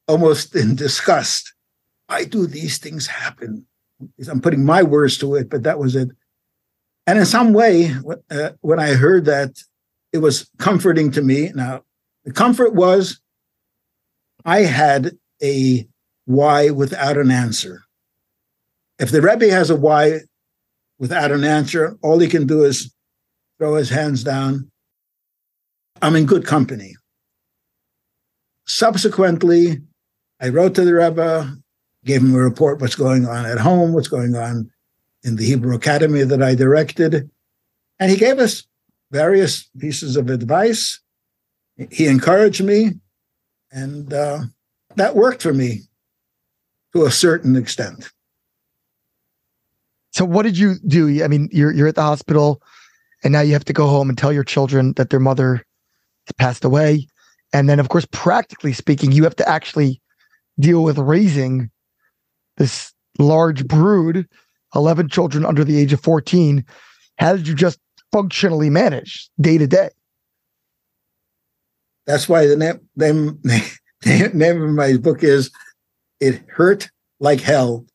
[0.08, 1.54] almost in disgust.
[2.06, 3.66] Why do these things happen?
[4.30, 6.10] I'm putting my words to it, but that was it.
[7.08, 7.96] And in some way,
[8.30, 9.58] uh, when I heard that,
[10.12, 11.52] it was comforting to me.
[11.56, 11.82] Now,
[12.26, 13.20] the comfort was
[14.46, 15.88] I had a
[16.26, 17.82] why without an answer.
[19.00, 20.22] If the Rebbe has a why
[21.00, 22.94] without an answer, all he can do is
[23.58, 24.72] throw his hands down.
[26.02, 26.96] I'm in good company.
[28.66, 29.82] Subsequently,
[30.40, 31.56] I wrote to the Rebbe,
[32.06, 34.70] gave him a report what's going on at home, what's going on
[35.24, 37.30] in the Hebrew Academy that I directed.
[38.00, 38.66] And he gave us
[39.12, 41.00] various pieces of advice.
[41.90, 43.00] He encouraged me,
[43.74, 44.40] and uh,
[44.96, 45.82] that worked for me
[46.96, 48.10] to a certain extent.
[50.12, 51.24] So, what did you do?
[51.24, 52.62] I mean, you're you're at the hospital,
[53.24, 55.66] and now you have to go home and tell your children that their mother
[56.38, 57.08] passed away,
[57.52, 60.02] and then, of course, practically speaking, you have to actually
[60.60, 61.70] deal with raising
[62.58, 64.28] this large brood,
[64.76, 66.64] 11 children under the age of 14.
[67.18, 67.80] How did you just
[68.12, 69.90] functionally manage day to day?
[72.06, 72.58] That's why the
[72.96, 73.40] name,
[74.06, 75.52] name, name of my book is
[76.20, 76.90] It Hurt
[77.20, 77.86] Like Hell.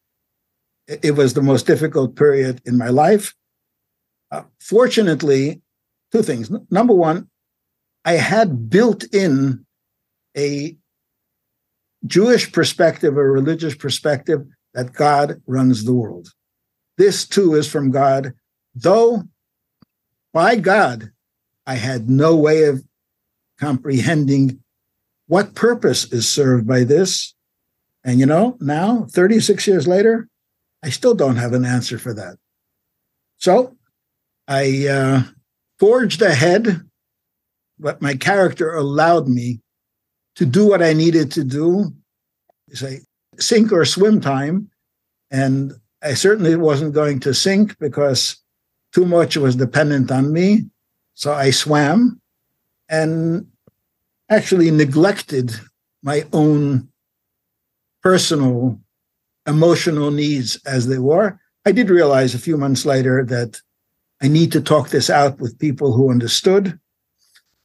[0.86, 3.34] It was the most difficult period in my life.
[4.30, 5.60] Uh, fortunately,
[6.12, 6.50] two things.
[6.70, 7.28] Number one,
[8.04, 9.66] I had built in
[10.36, 10.76] a
[12.06, 16.28] Jewish perspective, a religious perspective, that God runs the world.
[16.96, 18.32] This too is from God,
[18.74, 19.24] though
[20.32, 21.10] by God,
[21.66, 22.82] I had no way of
[23.58, 24.60] comprehending
[25.26, 27.34] what purpose is served by this.
[28.04, 30.28] And you know, now, 36 years later,
[30.82, 32.36] I still don't have an answer for that.
[33.36, 33.76] So
[34.46, 35.22] I uh,
[35.78, 36.80] forged ahead,
[37.78, 39.60] but my character allowed me
[40.36, 41.92] to do what I needed to do,
[42.72, 43.00] say
[43.38, 44.70] sink or swim time.
[45.30, 48.38] And I certainly wasn't going to sink because
[48.92, 50.66] too much was dependent on me.
[51.14, 52.20] So I swam
[52.88, 53.46] and
[54.30, 55.52] actually neglected
[56.02, 56.88] my own
[58.02, 58.78] personal
[59.46, 61.40] emotional needs as they were.
[61.64, 63.60] I did realize a few months later that
[64.22, 66.78] I need to talk this out with people who understood.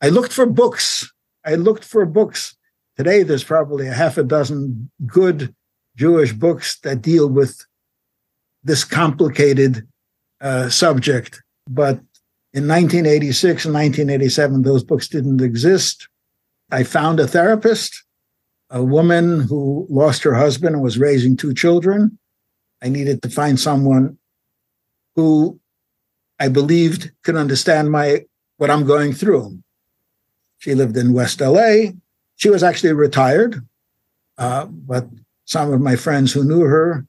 [0.02, 1.12] I looked for books.
[1.46, 2.56] I looked for books
[2.96, 5.56] Today, there's probably a half a dozen good
[5.96, 7.66] Jewish books that deal with
[8.64, 9.88] this complicated
[10.42, 11.42] uh, subject.
[11.68, 12.02] But
[12.54, 16.08] in 1986 and 1987, those books didn't exist.
[16.72, 18.04] I found a therapist,
[18.70, 22.20] a woman who lost her husband and was raising two children.
[22.82, 24.20] I needed to find someone
[25.16, 25.60] who
[26.40, 28.26] I believed could understand my
[28.58, 29.58] what I'm going through.
[30.60, 31.94] She lived in West LA.
[32.36, 33.66] She was actually retired,
[34.38, 35.08] uh, but
[35.46, 37.08] some of my friends who knew her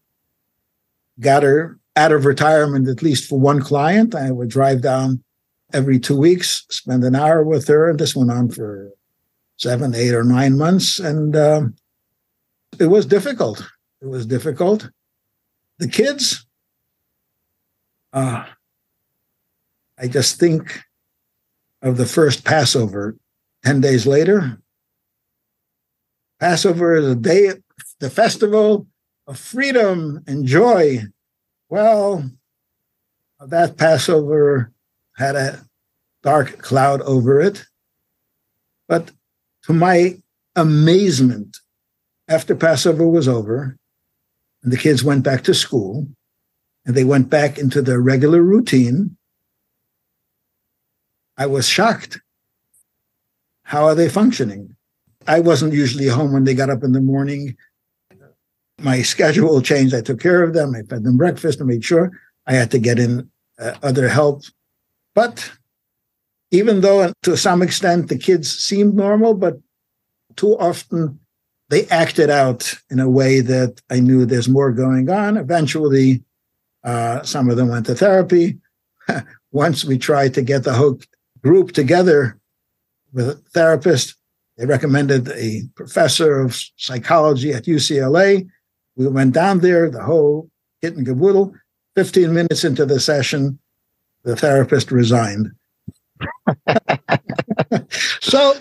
[1.20, 4.14] got her out of retirement, at least for one client.
[4.14, 5.23] I would drive down
[5.74, 7.90] every two weeks, spend an hour with her.
[7.90, 8.92] And this went on for
[9.58, 10.98] seven, eight, or nine months.
[11.00, 11.74] And um,
[12.78, 13.60] it was difficult.
[14.00, 14.88] It was difficult.
[15.78, 16.46] The kids,
[18.12, 18.44] uh,
[19.98, 20.80] I just think
[21.82, 23.16] of the first Passover
[23.64, 24.58] 10 days later.
[26.38, 27.52] Passover is a day,
[28.00, 28.86] the festival
[29.26, 31.00] of freedom and joy.
[31.68, 32.30] Well,
[33.40, 34.73] that Passover
[35.16, 35.60] had a
[36.22, 37.64] dark cloud over it.
[38.88, 39.10] But
[39.64, 40.20] to my
[40.56, 41.58] amazement,
[42.28, 43.76] after Passover was over,
[44.62, 46.06] and the kids went back to school,
[46.86, 49.16] and they went back into their regular routine,
[51.36, 52.20] I was shocked.
[53.64, 54.76] How are they functioning?
[55.26, 57.56] I wasn't usually home when they got up in the morning.
[58.78, 59.94] My schedule changed.
[59.94, 60.74] I took care of them.
[60.74, 62.12] I fed them breakfast and made sure
[62.46, 64.42] I had to get in uh, other help.
[65.14, 65.52] But
[66.50, 69.58] even though to some extent the kids seemed normal, but
[70.36, 71.18] too often
[71.68, 75.36] they acted out in a way that I knew there's more going on.
[75.36, 76.22] Eventually,
[76.84, 78.58] uh, some of them went to therapy.
[79.52, 80.98] Once we tried to get the whole
[81.42, 82.38] group together
[83.12, 84.16] with a therapist,
[84.56, 88.46] they recommended a professor of psychology at UCLA.
[88.96, 90.50] We went down there, the whole
[90.80, 91.54] kit and caboodle.
[91.96, 93.58] 15 minutes into the session,
[94.24, 95.50] the therapist resigned.
[98.20, 98.54] so,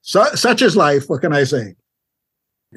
[0.00, 1.08] so, such is life.
[1.08, 1.76] What can I say?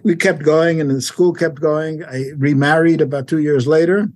[0.03, 2.03] We kept going, and the school kept going.
[2.03, 4.09] I remarried about two years later.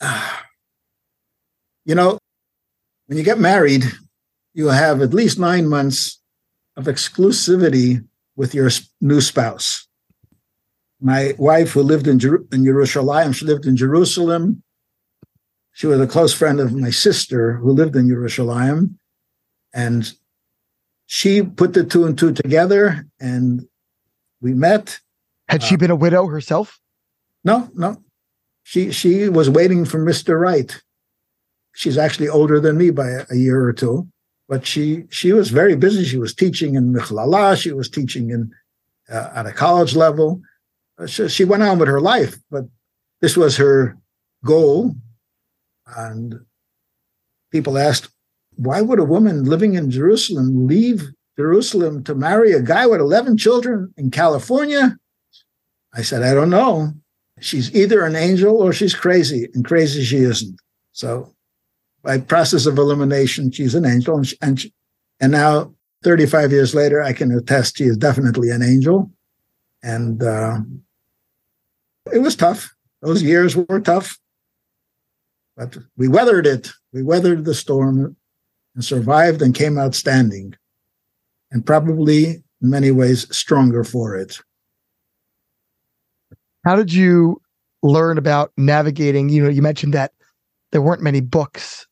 [1.86, 2.16] You know,
[3.08, 3.84] when you get married,
[4.54, 6.18] you have at least nine months
[6.78, 8.02] of exclusivity
[8.36, 8.70] with your
[9.02, 9.86] new spouse.
[11.00, 14.62] My wife, who lived in, Jer- in Jerusalem, she lived in Jerusalem.
[15.74, 18.98] She was a close friend of my sister who lived in Jerusalem.
[19.72, 20.12] And
[21.06, 23.66] she put the two and two together and
[24.40, 24.98] we met.
[25.48, 26.80] Had she uh, been a widow herself?
[27.44, 28.02] No, no.
[28.62, 30.40] She she was waiting for Mr.
[30.40, 30.74] Right.
[31.74, 34.08] She's actually older than me by a, a year or two
[34.48, 36.04] but she she was very busy.
[36.04, 37.56] She was teaching in Michlala.
[37.56, 38.50] She was teaching in
[39.08, 40.40] uh, at a college level.
[40.98, 42.64] Uh, she, she, went on with her life, but
[43.20, 43.96] this was her
[44.44, 44.94] goal.
[45.86, 46.40] And
[47.52, 48.08] people asked,
[48.56, 51.02] why would a woman living in Jerusalem leave
[51.36, 54.96] Jerusalem to marry a guy with 11 children in California?
[55.92, 56.92] I said, I don't know.
[57.40, 60.56] She's either an angel or she's crazy, and crazy she isn't.
[60.92, 61.34] So
[62.02, 64.16] by process of elimination, she's an angel.
[64.16, 64.72] And, she, and, she,
[65.20, 69.10] and now, 35 years later, I can attest she is definitely an angel.
[69.82, 70.58] And uh,
[72.12, 72.74] it was tough.
[73.00, 74.18] Those years were tough.
[75.56, 76.72] But we weathered it.
[76.92, 78.16] We weathered the storm
[78.74, 80.54] and survived and came out standing.
[81.50, 84.38] And probably in many ways stronger for it.
[86.64, 87.40] How did you
[87.82, 89.28] learn about navigating?
[89.28, 90.12] You know, you mentioned that
[90.72, 91.86] there weren't many books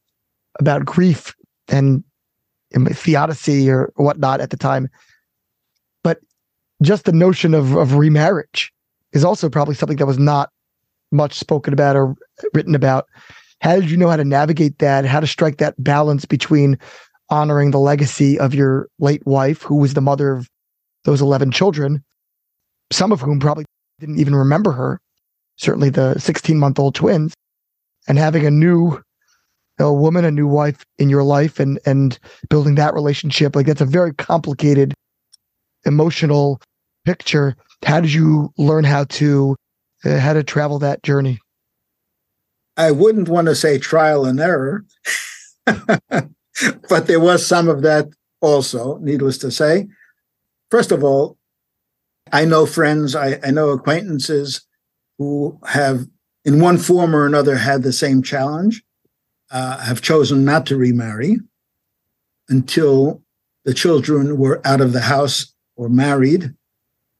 [0.58, 1.34] about grief
[1.68, 2.02] and
[2.72, 4.88] theodicy or whatnot at the time.
[6.02, 6.18] But
[6.82, 8.72] just the notion of, of remarriage
[9.12, 10.50] is also probably something that was not
[11.12, 12.16] much spoken about or
[12.54, 13.06] written about.
[13.62, 15.04] How did you know how to navigate that?
[15.04, 16.78] How to strike that balance between
[17.30, 20.48] honoring the legacy of your late wife, who was the mother of
[21.04, 22.02] those 11 children,
[22.92, 23.64] some of whom probably
[24.00, 25.00] didn't even remember her,
[25.56, 27.34] certainly the 16 month old twins,
[28.08, 29.00] and having a new
[29.78, 32.18] a woman, a new wife in your life, and and
[32.50, 33.54] building that relationship.
[33.54, 34.92] Like that's a very complicated,
[35.86, 36.60] emotional
[37.04, 37.56] picture.
[37.84, 39.56] How did you learn how to
[40.04, 41.38] uh, how to travel that journey?
[42.76, 44.84] I wouldn't want to say trial and error,
[45.66, 48.08] but there was some of that
[48.40, 48.98] also.
[48.98, 49.88] Needless to say,
[50.70, 51.36] first of all,
[52.32, 54.66] I know friends, I, I know acquaintances
[55.18, 56.06] who have,
[56.44, 58.82] in one form or another, had the same challenge
[59.50, 61.36] uh, have chosen not to remarry
[62.48, 63.22] until
[63.64, 66.54] the children were out of the house or married.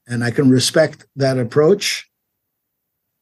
[0.07, 2.09] And I can respect that approach.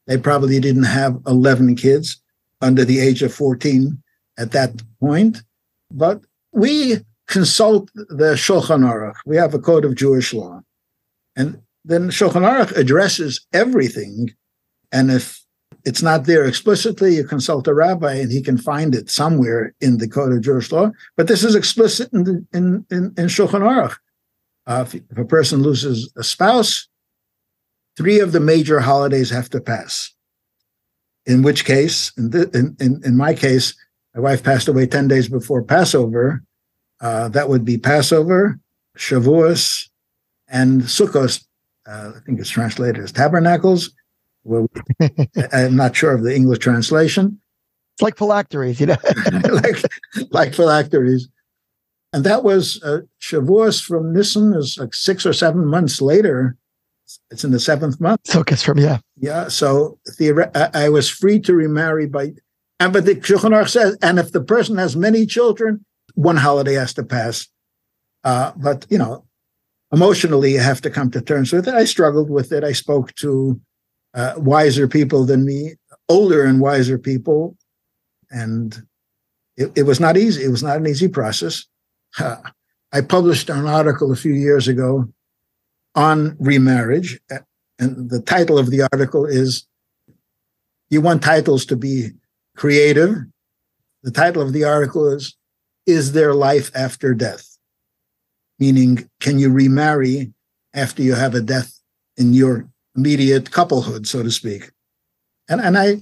[0.07, 2.20] They probably didn't have 11 kids
[2.61, 4.01] under the age of 14
[4.37, 5.41] at that point.
[5.91, 6.97] But we
[7.27, 9.15] consult the Shulchan Aruch.
[9.25, 10.61] We have a code of Jewish law.
[11.35, 14.31] And then Shulchan Aruch addresses everything.
[14.91, 15.41] And if
[15.85, 17.15] it's not there explicitly.
[17.15, 20.71] You consult a rabbi, and he can find it somewhere in the Code of Jewish
[20.71, 20.91] law.
[21.17, 23.95] But this is explicit in the, in, in, in Shulchan Aruch.
[24.67, 26.87] Uh, if, if, a person loses a spouse,
[27.97, 30.13] three of the major holidays have to pass.
[31.25, 33.75] In which case, in, the, in, in, in, my case,
[34.15, 36.43] my wife passed away 10 days before Passover.
[36.99, 38.59] Uh, that would be Passover,
[38.97, 39.87] Shavuos,
[40.47, 41.43] and Sukkot.
[41.87, 43.91] Uh, I think it's translated as tabernacles.
[44.43, 44.67] Well,
[45.53, 47.39] I'm not sure of the English translation.
[47.95, 48.97] It's like phylacteries, you know,
[49.51, 49.83] like
[50.31, 51.27] like phylacteries,
[52.13, 56.57] and that was uh, Shavuos from Nisan is like six or seven months later.
[57.29, 58.23] It's in the seventh month.
[58.23, 59.47] Sukkot from yeah, yeah.
[59.47, 62.33] So theoret- I, I was free to remarry by,
[62.79, 65.85] and but the Shulchan Aruch says, and if the person has many children,
[66.15, 67.47] one holiday has to pass.
[68.23, 69.25] Uh, but you know,
[69.91, 71.73] emotionally, you have to come to terms with it.
[71.73, 72.63] I struggled with it.
[72.63, 73.59] I spoke to
[74.13, 75.75] uh, wiser people than me,
[76.09, 77.57] older and wiser people,
[78.29, 78.81] and
[79.57, 80.43] it, it, was not easy.
[80.43, 81.65] It was not an easy process.
[82.19, 82.37] Uh,
[82.93, 85.07] I published an article a few years ago
[85.95, 87.19] on remarriage,
[87.79, 89.65] and the title of the article is
[90.89, 92.11] "You want titles to be
[92.55, 93.15] creative."
[94.03, 95.35] The title of the article is
[95.85, 97.57] "Is there life after death?"
[98.59, 100.33] Meaning, can you remarry
[100.73, 101.79] after you have a death
[102.17, 104.71] in your immediate couplehood, so to speak?
[105.49, 106.01] And and I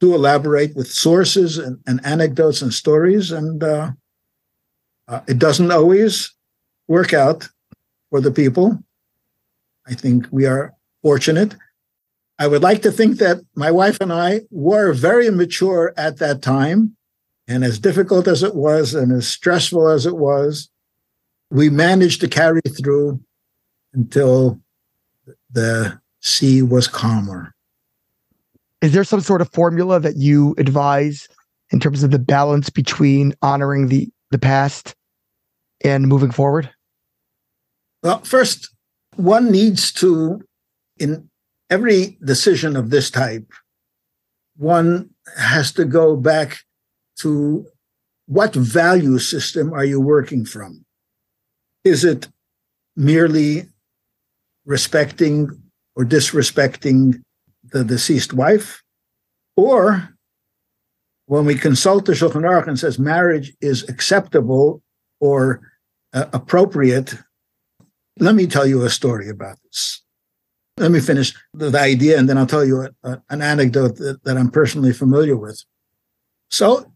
[0.00, 3.32] do elaborate with sources and, and anecdotes and stories.
[3.32, 3.90] And uh,
[5.08, 6.32] uh, it doesn't always
[6.86, 7.48] work out
[8.10, 8.78] for the people.
[9.88, 11.56] I think we are fortunate.
[12.38, 16.42] I would like to think that my wife and I were very mature at that
[16.42, 16.96] time.
[17.48, 20.68] And as difficult as it was and as stressful as it was,
[21.50, 23.20] we managed to carry through
[23.94, 24.60] until
[25.50, 27.54] the sea was calmer
[28.80, 31.28] is there some sort of formula that you advise
[31.70, 34.94] in terms of the balance between honoring the the past
[35.82, 36.70] and moving forward?
[38.02, 38.70] Well, first,
[39.18, 40.40] one needs to,
[40.98, 41.28] in
[41.68, 43.52] every decision of this type,
[44.56, 46.58] one has to go back
[47.18, 47.66] to
[48.26, 50.84] what value system are you working from?
[51.84, 52.28] Is it
[52.94, 53.66] merely
[54.64, 55.48] respecting
[55.96, 57.22] or disrespecting
[57.72, 58.82] the deceased wife,
[59.56, 60.10] or
[61.26, 64.80] when we consult the Shulchan Aruch and says marriage is acceptable
[65.20, 65.60] or
[66.12, 67.16] uh, appropriate,
[68.20, 70.02] let me tell you a story about this.
[70.76, 74.22] Let me finish the, idea, and then I'll tell you a, a, an anecdote that,
[74.24, 75.64] that I'm personally familiar with.
[76.50, 76.92] So,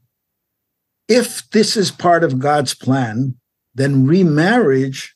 [1.09, 3.35] if this is part of God's plan,
[3.75, 5.15] then remarriage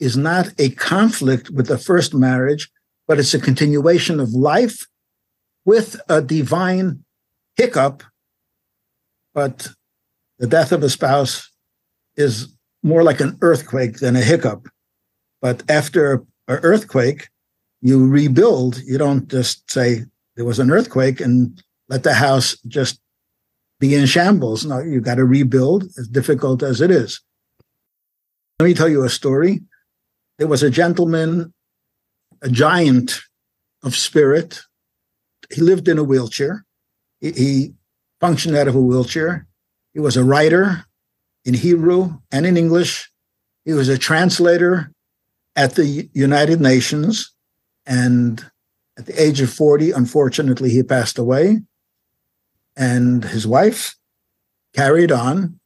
[0.00, 2.70] is not a conflict with the first marriage,
[3.06, 4.86] but it's a continuation of life
[5.64, 7.04] with a divine
[7.56, 8.02] hiccup,
[9.34, 9.68] but
[10.38, 11.50] the death of a spouse
[12.16, 14.68] is more like an earthquake than a hiccup.
[15.40, 16.14] But after
[16.48, 17.28] an earthquake,
[17.80, 18.80] you rebuild.
[18.84, 20.04] You don't just say
[20.36, 23.00] there was an earthquake and let the house just
[23.78, 24.64] be in shambles.
[24.64, 27.20] No, you got to rebuild, as difficult as it is.
[28.58, 29.60] Let me tell you a story.
[30.38, 31.52] There was a gentleman,
[32.42, 33.20] a giant
[33.82, 34.60] of spirit,
[35.52, 36.64] he lived in a wheelchair.
[37.20, 37.74] He, he
[38.20, 39.46] functioned out of a wheelchair.
[39.94, 40.84] He was a writer
[41.44, 43.10] in Hebrew and in English.
[43.64, 44.92] He was a translator
[45.56, 47.32] at the United Nations.
[47.86, 48.44] And
[48.98, 51.62] at the age of 40, unfortunately, he passed away.
[52.76, 53.96] And his wife
[54.74, 55.58] carried on.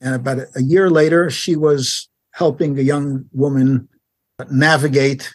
[0.00, 3.88] And about a year later, she was helping a young woman
[4.50, 5.32] navigate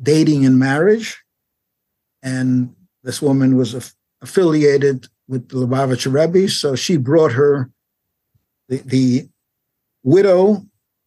[0.00, 1.20] dating and marriage.
[2.22, 7.70] And this woman was af- affiliated with the Lubavitcher Rebbe, so she brought her.
[8.68, 9.28] The, the
[10.04, 10.64] widow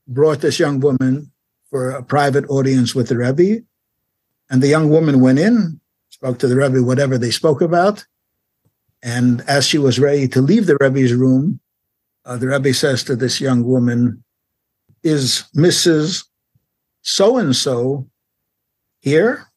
[0.07, 1.31] brought this young woman
[1.70, 3.63] for a private audience with the Rebbe,
[4.49, 8.05] and the young woman went in, spoke to the Rebbe, whatever they spoke about,
[9.03, 11.59] and as she was ready to leave the Rebbe's room,
[12.26, 14.24] uh, the Rebbe says to this young woman,
[15.03, 16.26] "Is Mrs.
[17.01, 18.07] So and So
[18.99, 19.47] here?"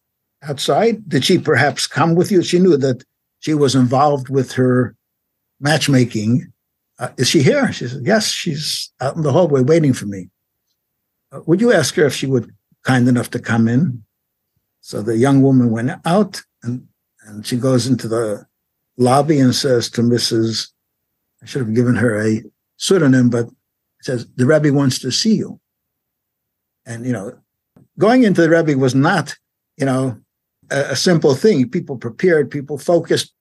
[0.43, 1.09] outside?
[1.09, 2.43] Did she perhaps come with you?
[2.43, 3.05] She knew that
[3.41, 4.95] she was involved with her
[5.61, 6.53] matchmaking.
[6.99, 7.73] Uh, is she here?
[7.73, 10.29] She said, Yes, she's out in the hallway waiting for me.
[11.33, 12.55] Uh, would you ask her if she would
[12.85, 14.03] kind enough to come in?
[14.81, 16.87] So the young woman went out and,
[17.25, 18.47] and she goes into the
[18.97, 20.71] lobby and says to Mrs.
[21.43, 22.43] I should have given her a
[22.77, 23.49] pseudonym, but
[24.03, 25.61] says, The Rebbe wants to see you.
[26.87, 27.39] And, you know,
[27.99, 29.37] going into the Rebbe was not,
[29.77, 30.19] you know,
[30.71, 31.69] a, a simple thing.
[31.69, 33.33] People prepared, people focused.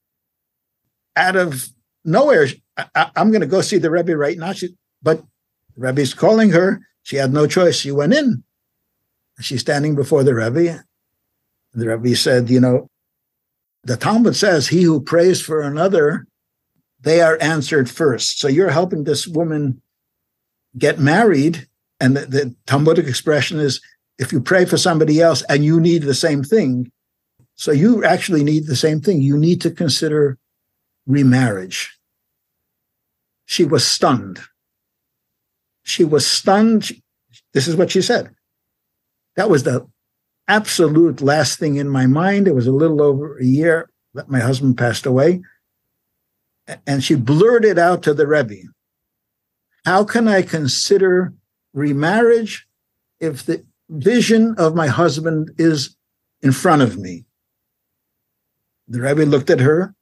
[1.15, 1.67] Out of
[2.05, 4.53] nowhere, I, am going to go see the Rebbe right now.
[4.53, 5.23] She, but
[5.75, 6.81] the calling her.
[7.07, 7.77] She had no choice.
[7.77, 8.43] She went in.
[9.39, 10.83] She's standing before the Rebbe.
[11.73, 12.89] The Rebbe said, you know,
[13.85, 16.27] the Talmud says, he who prays for another,
[16.99, 18.39] they are answered first.
[18.39, 19.81] So you're helping this woman
[20.77, 21.65] get married.
[22.01, 23.79] And the, the Talmudic expression is,
[24.19, 26.91] if you pray for somebody else and you need the same thing,
[27.55, 29.21] so you actually need the same thing.
[29.21, 30.37] You need to consider
[31.05, 31.97] remarriage.
[33.45, 34.41] She was stunned.
[35.88, 36.91] She was stunned.
[37.53, 38.35] This is what she said.
[39.38, 39.88] That was the
[40.45, 42.45] absolute last thing in my mind.
[42.45, 45.41] It was a little over a year that my husband passed away.
[46.85, 48.67] And she blurted out to the Rebbe,
[49.85, 51.33] How can I consider
[51.73, 52.67] remarriage
[53.21, 55.95] if the vision of my husband is
[56.41, 57.23] in front of me?
[58.89, 59.95] The Rebbe looked at her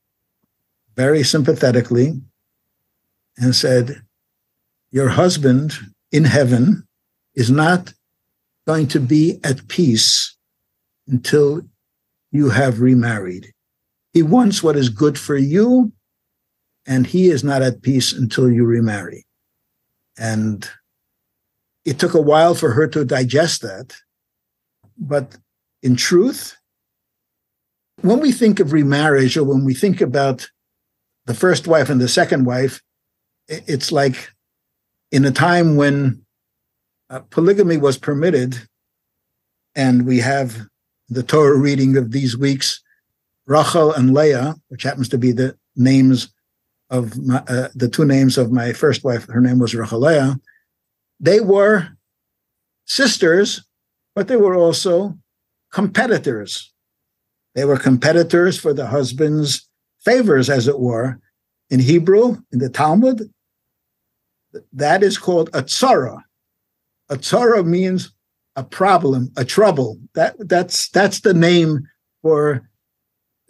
[0.96, 2.22] very sympathetically
[3.38, 4.05] and said,
[4.96, 5.74] Your husband
[6.14, 6.88] in heaven
[7.34, 7.94] is not
[8.66, 10.38] going to be at peace
[11.06, 11.64] until
[12.32, 13.52] you have remarried.
[14.14, 15.92] He wants what is good for you,
[16.88, 19.26] and he is not at peace until you remarry.
[20.18, 20.66] And
[21.84, 23.98] it took a while for her to digest that.
[24.98, 25.36] But
[25.84, 26.56] in truth,
[28.00, 30.48] when we think of remarriage or when we think about
[31.26, 32.82] the first wife and the second wife,
[33.50, 34.32] it's like
[35.12, 36.26] in a time when
[37.10, 38.68] uh, polygamy was permitted,
[39.76, 40.68] and we have
[41.10, 42.82] the Torah reading of these weeks,
[43.46, 46.34] Rachel and Leah, which happens to be the names
[46.90, 49.28] of my, uh, the two names of my first wife.
[49.28, 50.40] Her name was Rachel Leah.
[51.20, 51.90] They were
[52.86, 53.64] sisters,
[54.16, 55.18] but they were also
[55.72, 56.72] competitors.
[57.54, 59.68] They were competitors for the husband's
[60.04, 61.20] favors, as it were.
[61.70, 63.32] In Hebrew, in the Talmud,
[64.74, 66.22] that is called a tzara.
[67.10, 68.12] A tzara means
[68.56, 69.98] a problem, a trouble.
[70.14, 71.88] That that's that's the name
[72.22, 72.68] for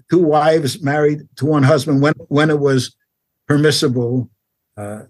[0.10, 2.96] two wives married to one husband when when it was
[3.48, 4.30] permissible
[4.78, 5.04] uh,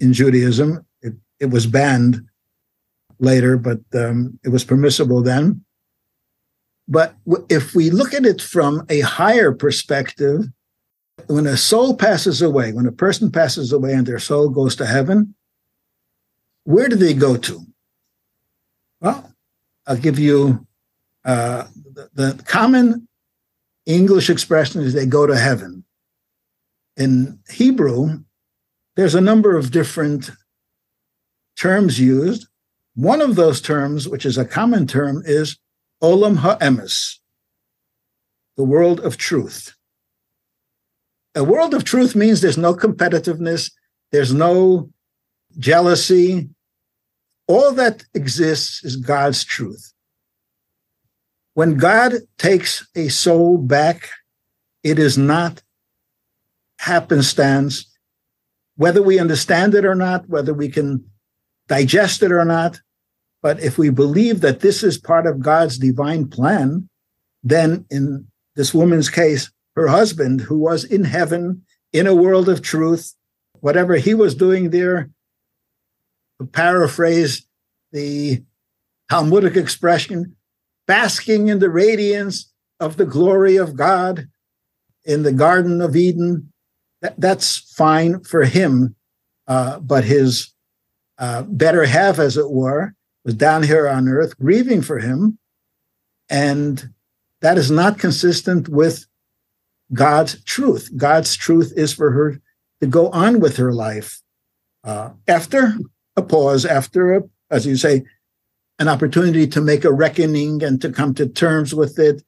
[0.00, 0.84] in Judaism.
[1.02, 2.20] It, it was banned
[3.18, 5.64] later, but um, it was permissible then.
[6.88, 7.14] But
[7.48, 10.46] if we look at it from a higher perspective,
[11.26, 14.86] when a soul passes away, when a person passes away and their soul goes to
[14.86, 15.34] heaven,
[16.64, 17.66] where do they go to?
[19.00, 19.32] Well,
[19.86, 20.66] I'll give you
[21.24, 23.08] uh, the, the common
[23.86, 25.84] English expression is they go to heaven.
[26.96, 28.20] In Hebrew,
[28.96, 30.30] there's a number of different
[31.56, 32.46] terms used.
[32.94, 35.58] One of those terms, which is a common term, is
[36.02, 37.20] Olam Ha'emes,
[38.56, 39.74] the world of truth.
[41.34, 43.70] A world of truth means there's no competitiveness,
[44.10, 44.90] there's no
[45.58, 46.48] jealousy.
[47.46, 49.92] All that exists is God's truth.
[51.54, 54.10] When God takes a soul back,
[54.82, 55.62] it is not
[56.78, 57.86] happenstance.
[58.76, 61.04] Whether we understand it or not, whether we can
[61.68, 62.80] digest it or not,
[63.42, 66.88] but if we believe that this is part of God's divine plan,
[67.42, 68.26] then in
[68.56, 71.62] this woman's case, her husband, who was in heaven,
[71.92, 73.14] in a world of truth,
[73.60, 75.10] whatever he was doing there,
[76.40, 77.46] to paraphrase
[77.92, 78.42] the
[79.08, 80.36] Talmudic expression,
[80.86, 84.28] basking in the radiance of the glory of God
[85.04, 86.52] in the Garden of Eden.
[87.02, 88.94] That, that's fine for him,
[89.48, 90.52] uh, but his
[91.18, 92.94] uh, better half, as it were,
[93.24, 95.38] was down here on earth grieving for him.
[96.28, 96.90] And
[97.40, 99.06] that is not consistent with
[99.92, 100.90] God's truth.
[100.96, 102.40] God's truth is for her
[102.80, 104.20] to go on with her life
[104.84, 105.74] uh, after
[106.16, 108.04] a pause, after, a, as you say,
[108.78, 112.22] an opportunity to make a reckoning and to come to terms with it.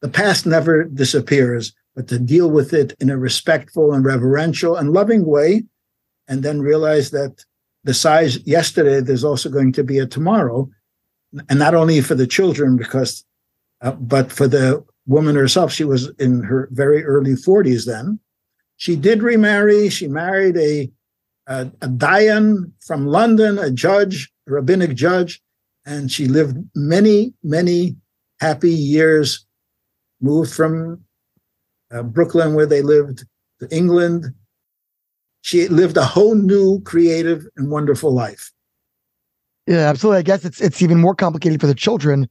[0.00, 4.92] The past never disappears, but to deal with it in a respectful and reverential and
[4.92, 5.64] loving way,
[6.28, 7.44] and then realize that
[7.84, 10.70] besides yesterday, there's also going to be a tomorrow,
[11.48, 13.24] and not only for the children, because,
[13.80, 15.72] uh, but for the woman herself.
[15.72, 18.20] She was in her very early 40s then.
[18.76, 19.88] She did remarry.
[19.88, 20.90] She married a,
[21.48, 25.42] a, a Dayan from London, a judge, a rabbinic judge,
[25.84, 27.96] and she lived many, many
[28.40, 29.44] happy years.
[30.20, 31.04] Moved from
[31.92, 33.24] uh, Brooklyn, where they lived,
[33.60, 34.26] to England.
[35.42, 38.52] She lived a whole new, creative, and wonderful life.
[39.66, 40.18] Yeah, absolutely.
[40.18, 42.28] I guess it's it's even more complicated for the children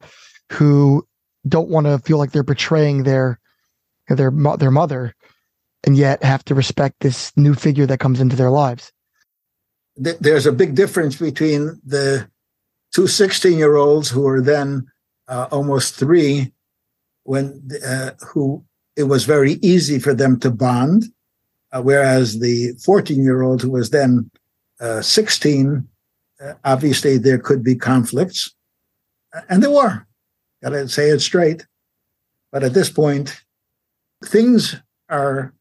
[0.51, 1.07] who
[1.48, 3.39] don't want to feel like they're betraying their
[4.10, 5.16] their their mother
[5.86, 8.91] and yet have to respect this new figure that comes into their lives
[9.98, 12.30] there's a big difference between the
[12.93, 14.88] two 16 year olds who are then
[15.28, 16.54] uh, almost three
[17.24, 18.64] when uh, who
[18.95, 21.06] it was very easy for them to bond,
[21.72, 24.32] uh, whereas the 14 year old who was then
[24.80, 25.88] uh, 16,
[26.41, 28.56] uh, obviously there could be conflicts,
[29.50, 30.07] and there were.
[30.68, 31.65] Got to say it straight.
[32.51, 33.41] But at this point,
[34.26, 34.76] things
[35.07, 35.53] are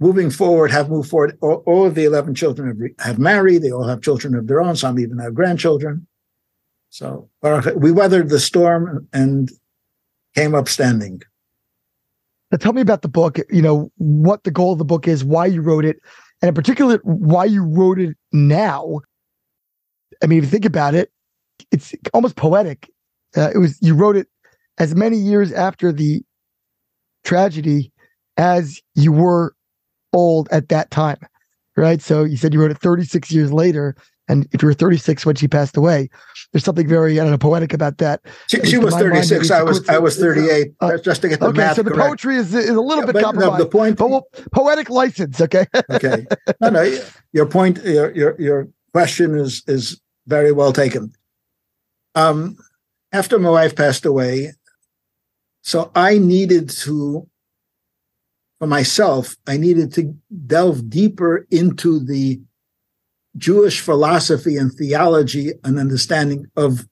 [0.00, 1.38] moving forward, have moved forward.
[1.40, 3.62] All, all of the 11 children have, re- have, married.
[3.62, 4.74] They all have children of their own.
[4.74, 6.08] Some even have grandchildren.
[6.90, 7.28] So
[7.76, 9.52] we weathered the storm and
[10.34, 11.22] came up standing.
[12.50, 15.22] Now tell me about the book, you know, what the goal of the book is,
[15.22, 15.98] why you wrote it,
[16.42, 19.00] and in particular, why you wrote it now.
[20.22, 21.12] I mean, if you think about it,
[21.70, 22.90] it's almost poetic.
[23.36, 24.28] Uh, it was, you wrote it
[24.78, 26.22] as many years after the
[27.24, 27.92] tragedy
[28.36, 29.54] as you were
[30.12, 31.18] old at that time,
[31.76, 32.00] right?
[32.00, 33.96] So you said you wrote it 36 years later.
[34.26, 36.08] And if you were 36 when she passed away,
[36.52, 38.22] there's something very I don't know poetic about that.
[38.48, 39.50] She, she was 36.
[39.50, 40.72] I was I was 38.
[40.80, 42.08] Uh, just to get the okay, math so the correct.
[42.08, 43.58] poetry is, is a little Yeah, bit compromised.
[43.58, 45.66] no, the point- but we'll, poetic license, okay?
[45.90, 46.26] okay.
[46.60, 46.98] No, no.
[47.32, 51.12] Your point, your your your question is is very well taken.
[52.14, 52.56] Um,
[53.14, 54.52] after my wife passed away,
[55.62, 57.28] so I needed to,
[58.58, 60.14] for myself, I needed to
[60.46, 62.40] delve deeper into the
[63.36, 66.86] Jewish philosophy and theology and understanding of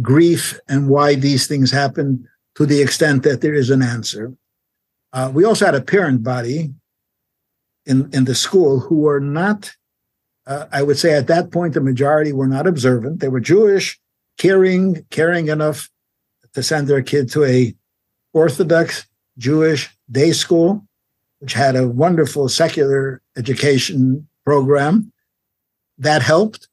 [0.00, 4.34] grief and why these things happen to the extent that there is an answer.
[5.12, 6.74] Uh, we also had a parent body
[7.86, 9.72] in, in the school who were not,
[10.48, 13.20] uh, I would say at that point, the majority were not observant.
[13.20, 14.00] They were Jewish,
[14.42, 15.88] caring, caring enough
[16.52, 17.72] to send their kid to a
[18.32, 19.06] Orthodox
[19.38, 20.84] Jewish day school,
[21.38, 25.12] which had a wonderful secular education program.
[25.96, 26.66] That helped.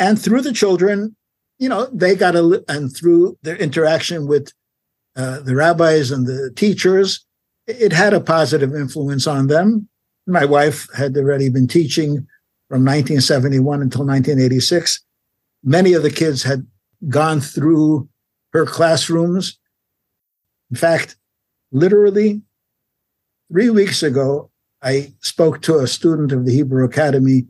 [0.00, 1.14] And through the children,
[1.58, 4.52] you know, they got a, and through their interaction with
[5.14, 7.24] uh, the rabbis and the teachers,
[7.68, 9.88] it had a positive influence on them.
[10.26, 12.26] My wife had already been teaching
[12.68, 15.04] from 1971 until 1986.
[15.62, 16.66] Many of the kids had
[17.08, 18.08] gone through
[18.52, 19.58] her classrooms.
[20.70, 21.16] In fact,
[21.72, 22.42] literally
[23.50, 24.50] three weeks ago,
[24.82, 27.46] I spoke to a student of the Hebrew Academy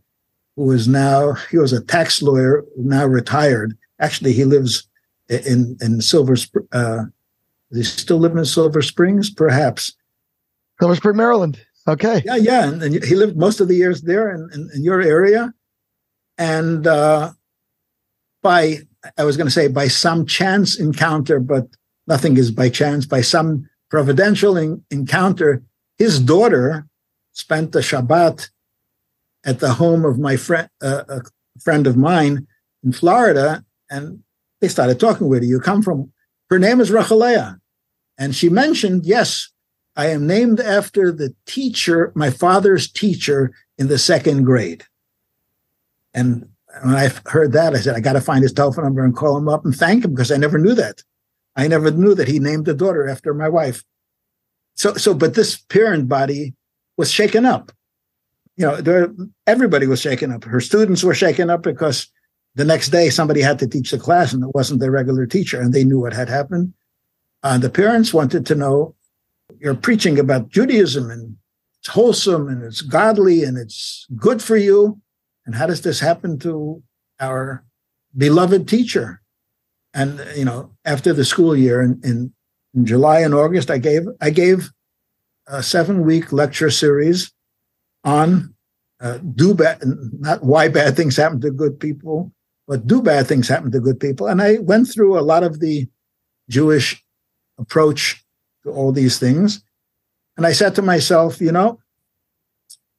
[0.56, 3.76] who is now, he was a tax lawyer, now retired.
[4.00, 4.88] Actually, he lives
[5.28, 6.36] in, in Silver,
[6.72, 7.04] uh,
[7.70, 9.30] he still live in Silver Springs?
[9.30, 9.94] Perhaps.
[10.80, 11.64] Silver Spring, Maryland.
[11.86, 12.22] Okay.
[12.24, 12.68] Yeah, yeah.
[12.68, 15.52] And, and he lived most of the years there in, in, in your area.
[16.38, 17.32] And uh,
[18.42, 18.78] by,
[19.16, 21.66] I was going to say, by some chance encounter, but
[22.06, 25.62] nothing is by chance, by some providential en- encounter,
[25.96, 26.86] his daughter
[27.32, 28.50] spent the Shabbat
[29.44, 31.22] at the home of my friend, uh, a
[31.60, 32.46] friend of mine
[32.84, 33.64] in Florida.
[33.90, 34.22] And
[34.60, 36.12] they started talking, Where do you come from?
[36.50, 37.58] Her name is Rachalea.
[38.18, 39.50] And she mentioned, yes,
[39.96, 44.84] I am named after the teacher, my father's teacher in the second grade.
[46.12, 46.48] And
[46.82, 49.36] when I heard that, I said, I got to find his telephone number and call
[49.36, 51.02] him up and thank him because I never knew that.
[51.56, 53.82] I never knew that he named the daughter after my wife.
[54.74, 56.54] So, so, but this parent body
[56.96, 57.72] was shaken up.
[58.56, 59.08] You know, there,
[59.46, 60.44] everybody was shaken up.
[60.44, 62.08] Her students were shaken up because
[62.54, 65.60] the next day somebody had to teach the class and it wasn't their regular teacher
[65.60, 66.74] and they knew what had happened.
[67.42, 68.94] And the parents wanted to know
[69.60, 71.36] you're preaching about Judaism and
[71.80, 75.00] it's wholesome and it's godly and it's good for you.
[75.48, 76.82] And how does this happen to
[77.18, 77.64] our
[78.14, 79.22] beloved teacher?
[79.94, 82.34] And you know, after the school year in, in,
[82.74, 84.68] in July and August, I gave I gave
[85.46, 87.32] a seven week lecture series
[88.04, 88.54] on
[89.00, 89.80] uh, do bad,
[90.20, 92.30] not why bad things happen to good people,
[92.66, 94.26] but do bad things happen to good people.
[94.26, 95.88] And I went through a lot of the
[96.50, 97.02] Jewish
[97.56, 98.22] approach
[98.64, 99.62] to all these things.
[100.36, 101.80] And I said to myself, you know,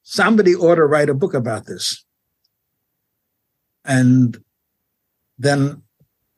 [0.01, 2.03] somebody ought to write a book about this.
[3.89, 4.41] And
[5.39, 5.81] then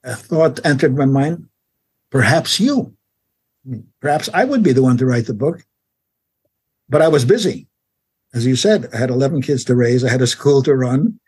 [0.04, 1.48] a thought entered my mind
[2.12, 2.96] perhaps you.
[4.02, 5.64] Perhaps I would be the one to write the book.
[6.90, 7.68] But I was busy.
[8.34, 11.20] As you said, I had 11 kids to raise, I had a school to run.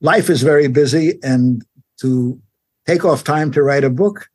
[0.00, 1.18] Life is very busy.
[1.22, 1.64] And
[2.00, 2.40] to
[2.86, 4.28] take off time to write a book,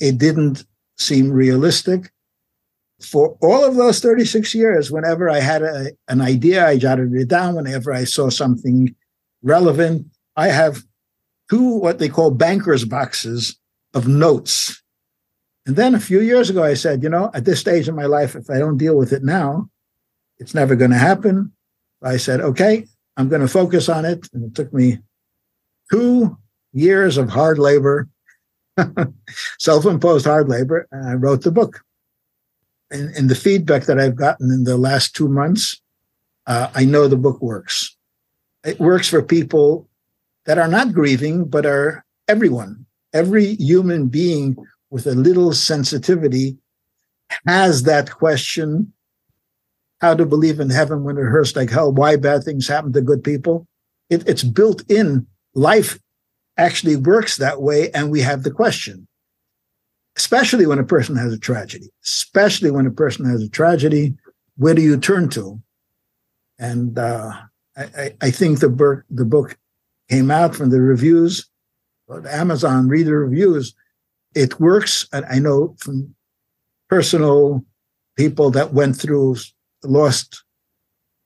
[0.00, 0.64] it didn't
[0.98, 2.10] seem realistic.
[3.02, 7.28] For all of those 36 years, whenever I had a, an idea, I jotted it
[7.28, 7.54] down.
[7.54, 8.94] Whenever I saw something
[9.42, 10.82] relevant, I have
[11.50, 13.58] two what they call banker's boxes
[13.94, 14.82] of notes.
[15.66, 18.06] And then a few years ago, I said, you know, at this stage in my
[18.06, 19.68] life, if I don't deal with it now,
[20.38, 21.52] it's never going to happen.
[22.02, 24.28] I said, okay, I'm going to focus on it.
[24.32, 24.98] And it took me
[25.90, 26.36] two
[26.72, 28.08] years of hard labor
[29.58, 31.82] self-imposed hard labor, and I wrote the book.
[32.90, 35.80] And, and the feedback that I've gotten in the last two months,
[36.46, 37.96] uh, I know the book works.
[38.64, 39.85] It works for people
[40.46, 42.86] that are not grieving, but are everyone.
[43.12, 44.56] Every human being
[44.90, 46.56] with a little sensitivity
[47.46, 48.92] has that question
[50.00, 53.00] how to believe in heaven when it hurts like hell, why bad things happen to
[53.00, 53.66] good people.
[54.10, 55.26] It, it's built in.
[55.54, 55.98] Life
[56.58, 59.08] actually works that way, and we have the question.
[60.16, 64.14] Especially when a person has a tragedy, especially when a person has a tragedy,
[64.56, 65.60] where do you turn to?
[66.58, 67.32] And uh,
[67.76, 69.58] I, I, think the the book
[70.08, 71.48] came out from the reviews,
[72.28, 73.74] Amazon reader reviews.
[74.34, 75.08] It works.
[75.12, 76.14] And I know from
[76.88, 77.64] personal
[78.16, 79.36] people that went through
[79.82, 80.44] lost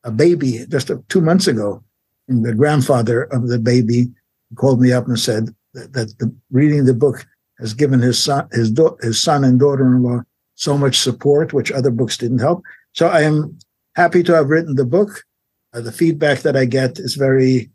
[0.04, 1.82] a baby just two months ago.
[2.28, 4.08] And the grandfather of the baby
[4.54, 7.26] called me up and said that, that the, reading the book
[7.58, 10.22] has given his son, his, do, his son and daughter-in-law
[10.54, 12.62] so much support, which other books didn't help.
[12.92, 13.58] So I am
[13.96, 15.24] happy to have written the book.
[15.72, 17.70] Uh, the feedback that I get is very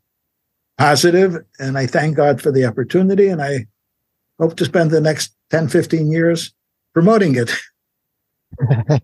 [0.78, 3.28] positive, and I thank God for the opportunity.
[3.28, 3.68] And I
[4.40, 6.54] hope to spend the next 10, 15 years
[6.94, 7.52] promoting it.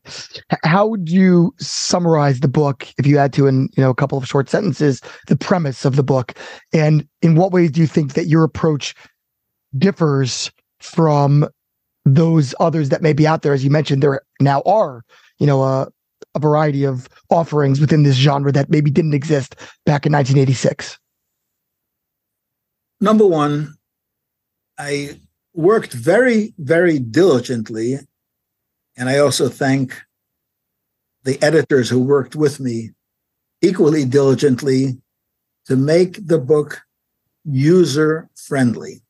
[0.63, 4.17] How would you summarize the book if you had to in you know a couple
[4.17, 6.33] of short sentences the premise of the book
[6.73, 8.95] and in what ways do you think that your approach
[9.77, 11.47] differs from
[12.05, 15.03] those others that may be out there as you mentioned there now are
[15.37, 15.87] you know a,
[16.35, 19.55] a variety of offerings within this genre that maybe didn't exist
[19.85, 20.97] back in 1986
[23.01, 23.75] number one
[24.77, 25.19] i
[25.53, 27.99] worked very very diligently
[28.97, 29.99] and I also thank
[31.23, 32.91] the editors who worked with me
[33.61, 35.01] equally diligently
[35.65, 36.81] to make the book
[37.45, 39.01] user friendly,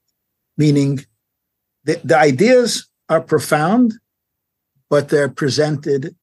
[0.57, 1.05] meaning
[1.83, 3.93] the, the ideas are profound,
[4.89, 6.15] but they're presented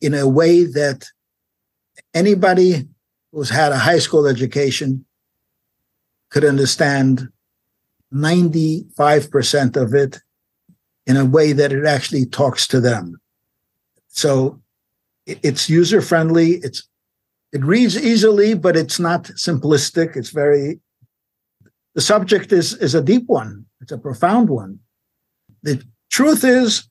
[0.00, 1.06] in a way that
[2.14, 2.88] anybody
[3.32, 5.04] who's had a high school education
[6.34, 7.28] could understand
[8.12, 10.18] 95% of it
[11.06, 13.20] in a way that it actually talks to them.
[14.08, 14.60] So
[15.26, 16.54] it's user friendly.
[16.54, 16.88] It's
[17.52, 20.16] it reads easily, but it's not simplistic.
[20.16, 20.80] It's very
[21.94, 23.66] the subject is is a deep one.
[23.80, 24.80] It's a profound one.
[25.62, 26.88] The truth is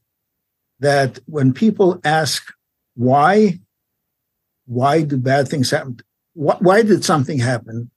[0.80, 2.42] that when people ask
[2.96, 3.60] why,
[4.68, 6.00] why do bad things happen?
[6.34, 7.92] Why, why did something happen?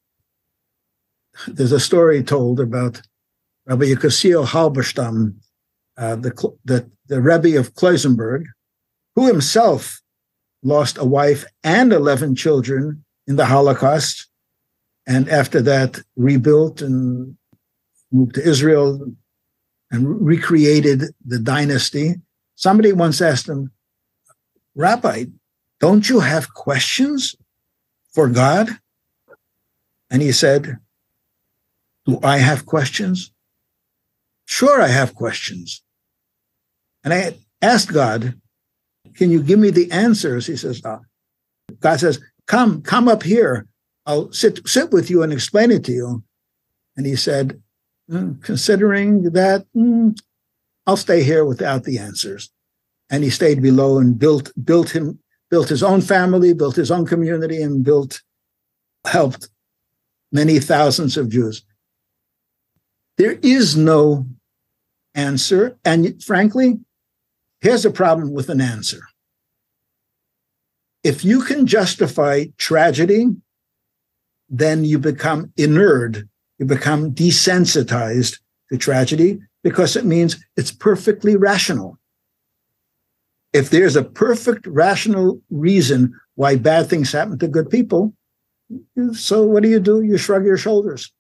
[1.49, 3.01] There's a story told about
[3.67, 5.35] Rabbi Yekusiel Halberstam,
[5.97, 8.45] uh, the, the, the Rebbe of Klausenburg,
[9.15, 10.01] who himself
[10.63, 14.29] lost a wife and 11 children in the Holocaust,
[15.07, 17.37] and after that rebuilt and
[18.13, 19.01] moved to Israel
[19.91, 22.17] and recreated the dynasty.
[22.55, 23.71] Somebody once asked him,
[24.75, 25.27] Rabbi,
[25.81, 27.37] don't you have questions
[28.13, 28.69] for God?
[30.11, 30.79] And he said,
[32.07, 33.33] Do I have questions?
[34.47, 35.83] Sure, I have questions.
[37.05, 38.41] And I asked God,
[39.15, 40.47] Can you give me the answers?
[40.47, 41.01] He says, oh.
[41.81, 43.67] God says, Come, come up here.
[44.07, 46.23] I'll sit, sit with you and explain it to you.
[46.97, 47.61] And he said,
[48.09, 50.17] mm, Considering that, mm,
[50.87, 52.51] I'll stay here without the answers.
[53.11, 55.19] And he stayed below and built, built him,
[55.51, 58.23] built his own family, built his own community, and built,
[59.05, 59.49] helped
[60.33, 61.65] many thousands of Jews.
[63.19, 64.27] There is no
[65.15, 65.79] answer.
[65.85, 66.81] And frankly,
[67.61, 69.01] Here's a problem with an answer.
[71.03, 73.27] If you can justify tragedy,
[74.49, 76.19] then you become inert,
[76.59, 78.39] you become desensitized
[78.71, 81.99] to tragedy because it means it's perfectly rational.
[83.53, 88.13] If there's a perfect rational reason why bad things happen to good people,
[89.13, 90.03] so what do you do?
[90.03, 91.13] You shrug your shoulders.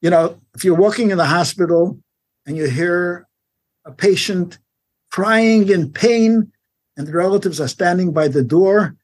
[0.00, 1.98] You know, if you're walking in the hospital
[2.46, 3.26] and you hear
[3.84, 4.58] a patient
[5.10, 6.52] crying in pain,
[7.00, 8.94] and the relatives are standing by the door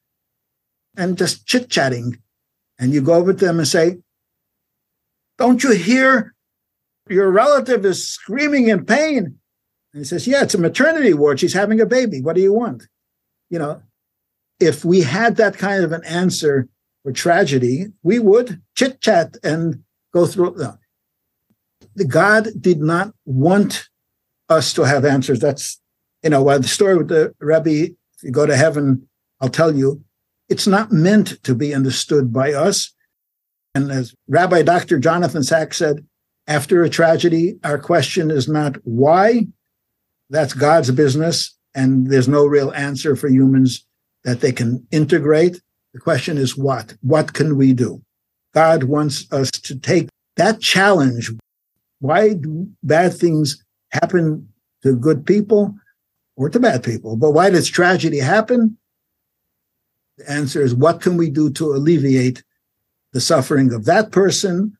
[0.98, 2.18] and just chit chatting.
[2.78, 3.98] And you go over to them and say,
[5.38, 6.34] Don't you hear
[7.08, 9.38] your relative is screaming in pain?
[9.94, 11.40] And he says, Yeah, it's a maternity ward.
[11.40, 12.20] She's having a baby.
[12.20, 12.86] What do you want?
[13.48, 13.82] You know,
[14.60, 16.68] if we had that kind of an answer
[17.02, 19.82] for tragedy, we would chit chat and
[20.12, 20.56] go through.
[20.56, 20.76] No.
[22.04, 23.88] God did not want
[24.48, 25.40] us to have answers.
[25.40, 25.80] That's
[26.26, 29.06] you know, uh, the story with the Rebbe, if you go to heaven,
[29.40, 30.02] I'll tell you,
[30.48, 32.92] it's not meant to be understood by us.
[33.76, 34.98] And as Rabbi Dr.
[34.98, 36.04] Jonathan Sacks said,
[36.48, 39.46] after a tragedy, our question is not why,
[40.30, 43.86] that's God's business, and there's no real answer for humans
[44.24, 45.60] that they can integrate.
[45.94, 46.94] The question is what?
[47.02, 48.02] What can we do?
[48.52, 51.30] God wants us to take that challenge.
[52.06, 54.48] Why do bad things happen
[54.82, 55.74] to good people
[56.36, 57.16] or to bad people?
[57.16, 58.76] But why does tragedy happen?
[60.18, 62.42] The answer is what can we do to alleviate
[63.12, 64.76] the suffering of that person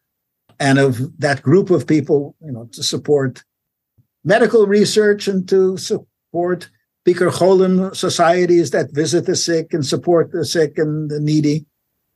[0.58, 3.44] and of that group of people, you know, to support
[4.24, 6.70] medical research and to support
[7.06, 11.66] Bikur Cholim societies that visit the sick and support the sick and the needy.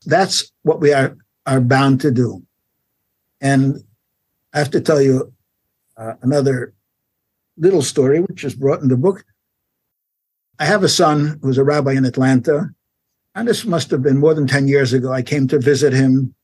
[0.06, 2.42] That's what we are, are bound to do.
[3.40, 3.84] And
[4.52, 5.32] I have to tell you
[5.96, 6.74] uh, another
[7.56, 9.24] little story, which is brought in the book.
[10.58, 12.70] I have a son who's a rabbi in Atlanta,
[13.34, 15.12] and this must have been more than 10 years ago.
[15.12, 16.34] I came to visit him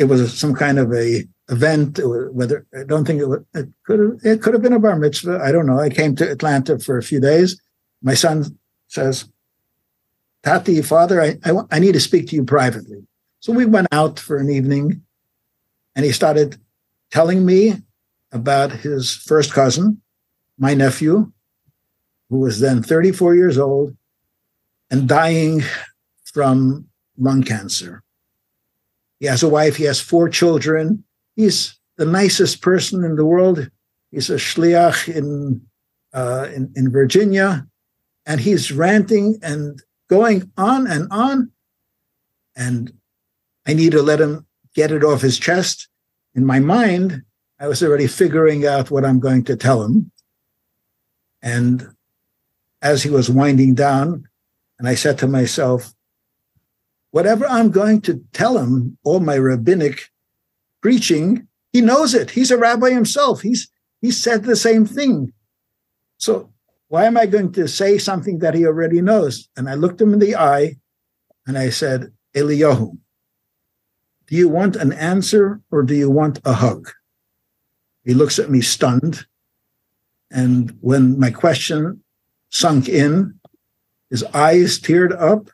[0.00, 2.00] it was some kind of a event.
[2.02, 4.96] Whether I don't think it, was, it could have, it could have been a bar
[4.96, 5.40] mitzvah.
[5.44, 5.78] I don't know.
[5.78, 7.60] I came to Atlanta for a few days.
[8.02, 9.28] My son says,
[10.42, 13.06] "Tati, father, I, I, I need to speak to you privately."
[13.40, 15.02] So we went out for an evening,
[15.94, 16.58] and he started
[17.10, 17.74] telling me
[18.32, 20.00] about his first cousin,
[20.58, 21.32] my nephew,
[22.28, 23.96] who was then 34 years old
[24.90, 25.62] and dying
[26.24, 26.86] from
[27.18, 28.02] lung cancer.
[29.18, 29.76] He has a wife.
[29.76, 31.04] He has four children.
[31.36, 33.70] He's the nicest person in the world.
[34.10, 35.60] He's a shliach in,
[36.12, 37.66] uh, in, in Virginia,
[38.26, 41.50] and he's ranting and going on and on.
[42.56, 42.92] And
[43.66, 45.88] I need to let him get it off his chest.
[46.34, 47.22] In my mind,
[47.58, 50.10] I was already figuring out what I'm going to tell him.
[51.42, 51.88] And
[52.82, 54.28] as he was winding down,
[54.78, 55.92] and I said to myself,
[57.10, 60.08] whatever I'm going to tell him, all my rabbinic
[60.80, 62.30] preaching, he knows it.
[62.30, 63.42] He's a rabbi himself.
[63.42, 63.70] He's
[64.00, 65.32] he said the same thing.
[66.16, 66.52] So
[66.88, 69.48] why am I going to say something that he already knows?
[69.56, 70.76] And I looked him in the eye
[71.46, 72.96] and I said, Eliyahu,
[74.30, 76.88] do you want an answer or do you want a hug?
[78.04, 79.26] He looks at me stunned.
[80.30, 82.02] And when my question
[82.48, 83.40] sunk in,
[84.08, 85.50] his eyes teared up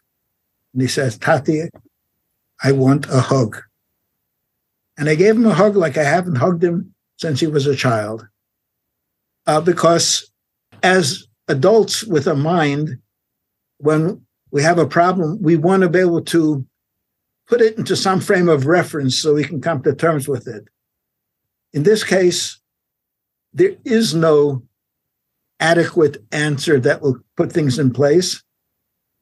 [0.74, 1.70] and he says, Tati,
[2.62, 3.56] I want a hug.
[4.98, 7.74] And I gave him a hug like I haven't hugged him since he was a
[7.74, 8.28] child.
[9.46, 10.30] Uh, because
[10.82, 12.98] as adults with a mind,
[13.78, 14.20] when
[14.50, 16.66] we have a problem, we want to be able to
[17.48, 20.68] put it into some frame of reference so we can come to terms with it.
[21.72, 22.60] In this case,
[23.52, 24.62] there is no
[25.60, 28.42] adequate answer that will put things in place.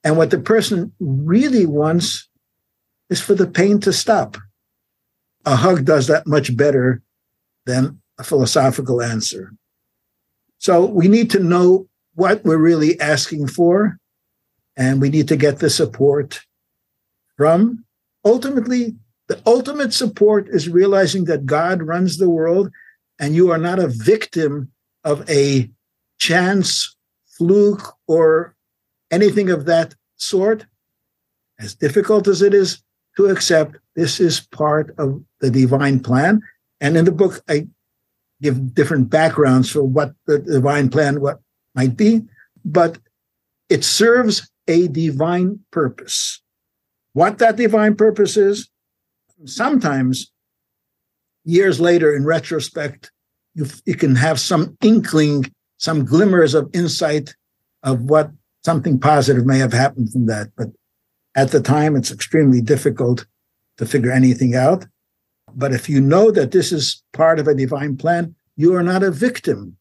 [0.02, 2.28] And what the person really wants
[3.10, 4.36] is for the pain to stop.
[5.44, 7.02] A hug does that much better
[7.66, 9.52] than a philosophical answer.
[10.58, 13.98] So we need to know what we're really asking for,
[14.76, 16.40] and we need to get the support
[17.36, 17.83] from.
[18.24, 18.94] Ultimately,
[19.28, 22.70] the ultimate support is realizing that God runs the world
[23.18, 24.70] and you are not a victim
[25.02, 25.70] of a
[26.18, 26.96] chance,
[27.38, 28.54] fluke, or
[29.10, 30.66] anything of that sort,
[31.58, 32.82] as difficult as it is
[33.16, 36.42] to accept, this is part of the divine plan.
[36.80, 37.68] And in the book, I
[38.42, 41.40] give different backgrounds for what the divine plan what
[41.74, 42.22] might be,
[42.64, 42.98] but
[43.68, 46.42] it serves a divine purpose.
[47.14, 48.68] What that divine purpose is,
[49.46, 50.32] sometimes
[51.44, 53.10] years later, in retrospect,
[53.54, 55.46] you, you can have some inkling,
[55.78, 57.34] some glimmers of insight
[57.84, 58.30] of what
[58.64, 60.48] something positive may have happened from that.
[60.56, 60.68] But
[61.36, 63.26] at the time, it's extremely difficult
[63.78, 64.86] to figure anything out.
[65.54, 69.04] But if you know that this is part of a divine plan, you are not
[69.04, 69.76] a victim.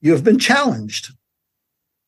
[0.00, 1.12] You have been challenged.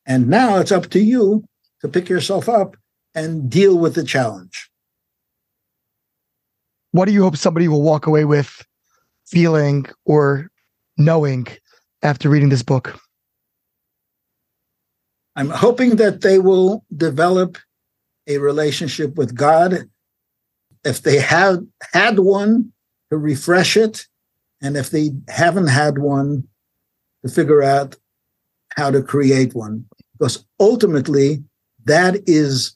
[0.07, 1.45] And now it's up to you
[1.81, 2.75] to pick yourself up
[3.15, 4.69] and deal with the challenge.
[6.91, 8.65] What do you hope somebody will walk away with
[9.27, 10.49] feeling or
[10.97, 11.47] knowing
[12.01, 12.99] after reading this book?
[15.35, 17.57] I'm hoping that they will develop
[18.27, 19.89] a relationship with God.
[20.83, 21.59] If they have
[21.93, 22.71] had one,
[23.09, 24.05] to refresh it.
[24.61, 26.47] And if they haven't had one,
[27.23, 27.95] to figure out
[28.75, 29.85] how to create one.
[30.17, 31.43] Because ultimately,
[31.85, 32.75] that is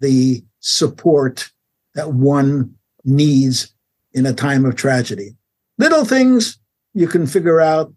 [0.00, 1.50] the support
[1.94, 2.74] that one
[3.04, 3.72] needs
[4.12, 5.36] in a time of tragedy.
[5.78, 6.58] Little things
[6.94, 7.92] you can figure out,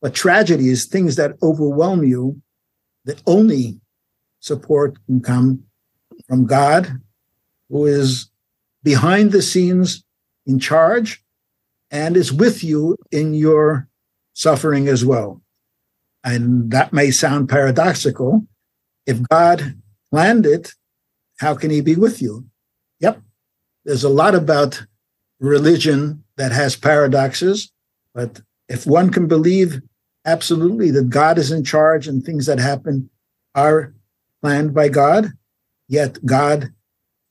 [0.00, 2.40] but tragedy is things that overwhelm you
[3.08, 3.80] the only
[4.40, 5.64] support can come
[6.28, 7.00] from God,
[7.70, 8.30] who is
[8.82, 10.04] behind the scenes
[10.46, 11.24] in charge
[11.90, 13.88] and is with you in your
[14.34, 15.40] suffering as well.
[16.22, 18.46] And that may sound paradoxical.
[19.06, 19.80] If God
[20.10, 20.74] planned it,
[21.38, 22.46] how can he be with you?
[23.00, 23.20] Yep.
[23.84, 24.84] There's a lot about
[25.40, 27.72] religion that has paradoxes,
[28.14, 29.80] but if one can believe
[30.24, 33.08] absolutely that God is in charge and things that happen
[33.54, 33.94] are
[34.42, 35.32] planned by God,
[35.88, 36.72] yet God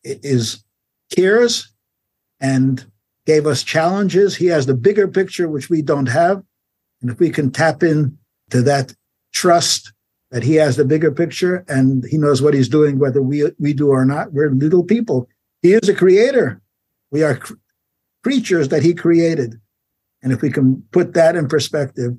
[0.03, 0.63] is
[1.15, 1.71] cares
[2.39, 2.85] and
[3.25, 4.35] gave us challenges.
[4.35, 6.41] He has the bigger picture, which we don't have.
[7.01, 8.17] And if we can tap in
[8.49, 8.93] to that
[9.33, 9.93] trust
[10.31, 13.73] that he has the bigger picture and he knows what he's doing, whether we, we
[13.73, 15.27] do or not, we're little people.
[15.61, 16.61] He is a creator.
[17.11, 17.53] We are cr-
[18.23, 19.59] creatures that he created.
[20.21, 22.13] And if we can put that in perspective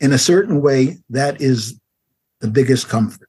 [0.00, 1.78] in a certain way, that is
[2.40, 3.28] the biggest comfort.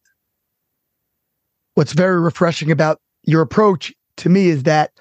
[1.76, 4.92] What's very refreshing about your approach to me is that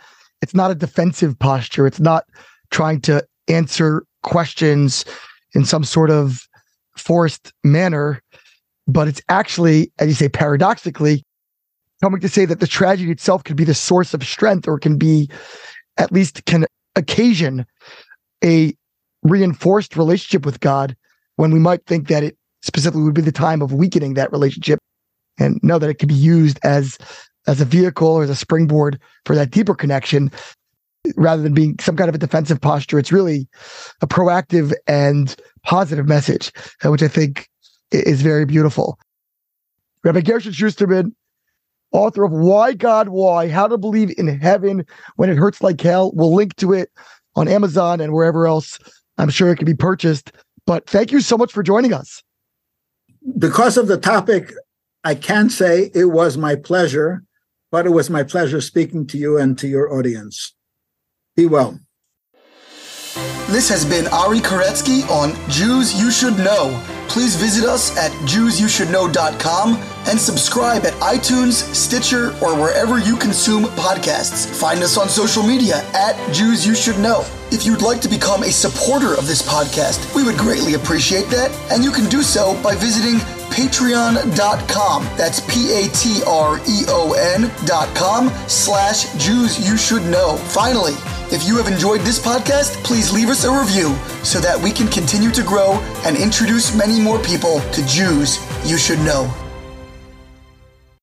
[0.43, 1.87] it's not a defensive posture.
[1.87, 2.24] It's not
[2.70, 5.05] trying to answer questions
[5.55, 6.47] in some sort of
[6.97, 8.20] forced manner,
[8.87, 11.24] but it's actually, as you say, paradoxically,
[12.03, 14.99] coming to say that the tragedy itself could be the source of strength or can
[14.99, 15.30] be
[15.97, 16.66] at least can
[16.97, 17.64] occasion
[18.45, 18.74] a
[19.22, 20.97] reinforced relationship with God
[21.37, 24.78] when we might think that it specifically would be the time of weakening that relationship
[25.39, 26.99] and know that it can be used as
[27.47, 30.30] as a vehicle or as a springboard for that deeper connection
[31.16, 32.99] rather than being some kind of a defensive posture.
[32.99, 33.47] It's really
[34.01, 36.51] a proactive and positive message,
[36.85, 37.49] uh, which I think
[37.91, 38.99] is very beautiful.
[40.03, 41.12] Rabbi Gershon Schusterman,
[41.93, 44.85] author of Why God Why, How to Believe in Heaven
[45.16, 46.12] When It Hurts Like Hell.
[46.14, 46.91] We'll link to it
[47.37, 48.78] on Amazon and wherever else
[49.18, 50.32] I'm sure it can be purchased.
[50.66, 52.22] But thank you so much for joining us.
[53.39, 54.53] Because of the topic,
[55.05, 57.24] I can say it was my pleasure,
[57.70, 60.55] but it was my pleasure speaking to you and to your audience.
[61.37, 61.78] Be well.
[63.49, 66.94] This has been Ari Koretzky on Jews You Should Know.
[67.09, 69.77] Please visit us at JewsYouShouldKnow.com
[70.09, 74.47] and subscribe at iTunes, Stitcher, or wherever you consume podcasts.
[74.61, 77.25] Find us on social media at Jews You Should Know.
[77.53, 81.53] If you'd like to become a supporter of this podcast, we would greatly appreciate that,
[81.71, 83.19] and you can do so by visiting
[83.55, 85.05] patreon.com.
[85.17, 90.37] That's P-A-T-R-E-O-N dot com slash Jews You Should Know.
[90.37, 90.95] Finally,
[91.35, 94.87] if you have enjoyed this podcast, please leave us a review so that we can
[94.87, 95.72] continue to grow
[96.07, 99.44] and introduce many more people to Jews you should know.